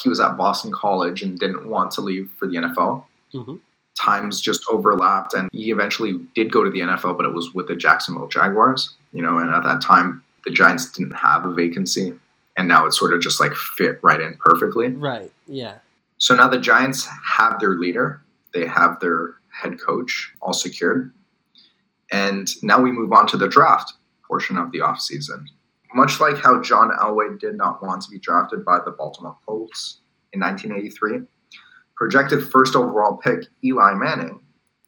he 0.02 0.10
was 0.10 0.20
at 0.20 0.38
Boston 0.38 0.72
College 0.72 1.24
and 1.24 1.40
didn't 1.40 1.68
want 1.68 1.92
to 1.92 2.02
leave 2.02 2.30
for 2.38 2.48
the 2.48 2.56
NFL. 2.56 3.04
hmm 3.32 3.56
Times 4.00 4.40
just 4.40 4.64
overlapped, 4.70 5.34
and 5.34 5.50
he 5.52 5.72
eventually 5.72 6.20
did 6.36 6.52
go 6.52 6.64
to 6.64 6.70
the 6.70 6.82
NFL, 6.82 7.18
but 7.18 7.26
it 7.26 7.34
was 7.34 7.56
with 7.56 7.68
the 7.68 7.76
Jacksonville 7.76 8.28
Jaguars. 8.28 8.94
You 9.12 9.24
know, 9.24 9.40
and 9.40 9.50
at 9.50 9.64
that 9.64 9.82
time, 9.82 10.24
the 10.46 10.52
Giants 10.52 10.92
didn't 10.92 11.16
have 11.16 11.46
a 11.46 11.52
vacancy, 11.52 12.14
and 12.58 12.68
now 12.68 12.86
it 12.86 12.94
sort 12.94 13.12
of 13.12 13.22
just 13.22 13.40
like 13.40 13.56
fit 13.56 13.98
right 14.04 14.22
in 14.22 14.36
perfectly. 14.36 14.90
Right. 14.90 15.32
Yeah. 15.48 15.80
So 16.20 16.36
now 16.36 16.48
the 16.48 16.60
Giants 16.60 17.08
have 17.26 17.60
their 17.60 17.72
leader, 17.72 18.22
they 18.54 18.68
have 18.68 19.00
their 19.00 19.34
head 19.50 19.80
coach 19.80 20.32
all 20.44 20.54
secured, 20.54 21.12
and 22.12 22.48
now 22.64 22.80
we 22.80 22.92
move 22.92 23.12
on 23.14 23.26
to 23.28 23.38
the 23.38 23.48
draft 23.48 23.94
portion 24.28 24.58
of 24.58 24.72
the 24.72 24.80
offseason. 24.80 25.48
Much 25.94 26.20
like 26.20 26.38
how 26.38 26.62
John 26.62 26.92
Elway 27.02 27.40
did 27.40 27.56
not 27.56 27.82
want 27.82 28.02
to 28.04 28.12
be 28.12 28.20
drafted 28.20 28.66
by 28.66 28.80
the 28.84 28.92
Baltimore 28.92 29.38
Colts 29.46 30.02
in 30.34 30.40
1983, 30.42 31.22
projected 31.96 32.48
first 32.48 32.76
overall 32.76 33.18
pick 33.18 33.46
Eli 33.64 33.94
Manning 33.94 34.40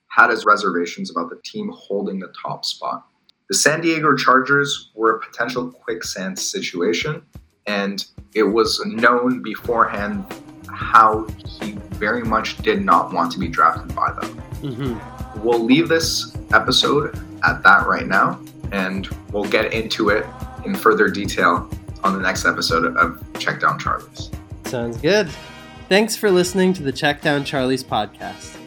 had 0.09 0.29
his 0.29 0.45
reservations 0.45 1.09
about 1.12 1.29
the 1.29 1.39
team 1.43 1.71
holding 1.73 2.19
the 2.19 2.33
top 2.41 2.65
spot. 2.65 3.05
The 3.47 3.55
San 3.55 3.81
Diego 3.81 4.15
Chargers 4.15 4.91
were 4.93 5.15
a 5.15 5.19
potential 5.19 5.71
quicksand 5.71 6.38
situation, 6.38 7.23
and 7.65 8.05
it 8.35 8.43
was 8.43 8.83
known 8.85 9.41
beforehand 9.41 10.25
how 10.71 11.25
he 11.45 11.73
very 11.91 12.23
much 12.23 12.57
did 12.57 12.83
not 12.83 13.13
want 13.13 13.31
to 13.31 13.39
be 13.39 13.47
drafted 13.47 13.95
by 13.95 14.12
them. 14.12 14.38
hmm 14.75 14.99
We'll 15.43 15.63
leave 15.63 15.88
this 15.88 16.35
episode 16.53 17.17
at 17.43 17.63
that 17.63 17.88
right 17.88 18.07
now, 18.07 18.41
and 18.71 19.07
we'll 19.31 19.49
get 19.49 19.73
into 19.73 20.09
it 20.09 20.25
in 20.65 20.76
further 20.76 21.10
detail 21.10 21.69
on 22.04 22.13
the 22.13 22.19
next 22.19 22.45
episode 22.45 22.95
of 22.98 23.24
Check 23.39 23.60
Down 23.60 23.80
Charlie's. 23.80 24.32
Sounds 24.65 24.98
good. 24.98 25.30
Thanks 25.89 26.15
for 26.15 26.30
listening 26.30 26.74
to 26.74 26.84
the 26.84 26.91
Check 26.91 27.22
Down 27.22 27.43
Charlie's 27.43 27.84
podcast. 27.84 28.58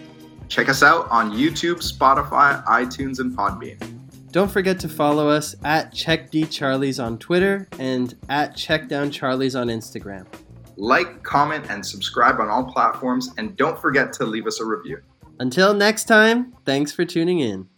Check 0.49 0.69
us 0.69 0.83
out 0.83 1.09
on 1.11 1.33
YouTube, 1.33 1.77
Spotify, 1.77 2.63
iTunes, 2.67 3.21
and 3.21 3.37
Podbean. 3.37 3.79
Don't 4.33 4.51
forget 4.51 4.81
to 4.81 4.89
follow 4.89 5.29
us 5.29 5.55
at 5.63 5.93
CheckDCharlies 5.93 7.03
on 7.03 7.19
Twitter 7.19 7.69
and 7.79 8.15
at 8.29 8.57
CheckDownCharlies 8.57 9.59
on 9.59 9.69
Instagram. 9.69 10.27
Like, 10.77 11.23
comment, 11.23 11.67
and 11.69 11.85
subscribe 11.85 12.41
on 12.41 12.49
all 12.49 12.65
platforms, 12.65 13.31
and 13.37 13.57
don't 13.57 13.79
forget 13.79 14.13
to 14.15 14.25
leave 14.25 14.47
us 14.47 14.61
a 14.61 14.65
review. 14.65 15.01
Until 15.39 15.75
next 15.75 16.05
time, 16.05 16.55
thanks 16.65 16.93
for 16.93 17.05
tuning 17.05 17.41
in. 17.41 17.69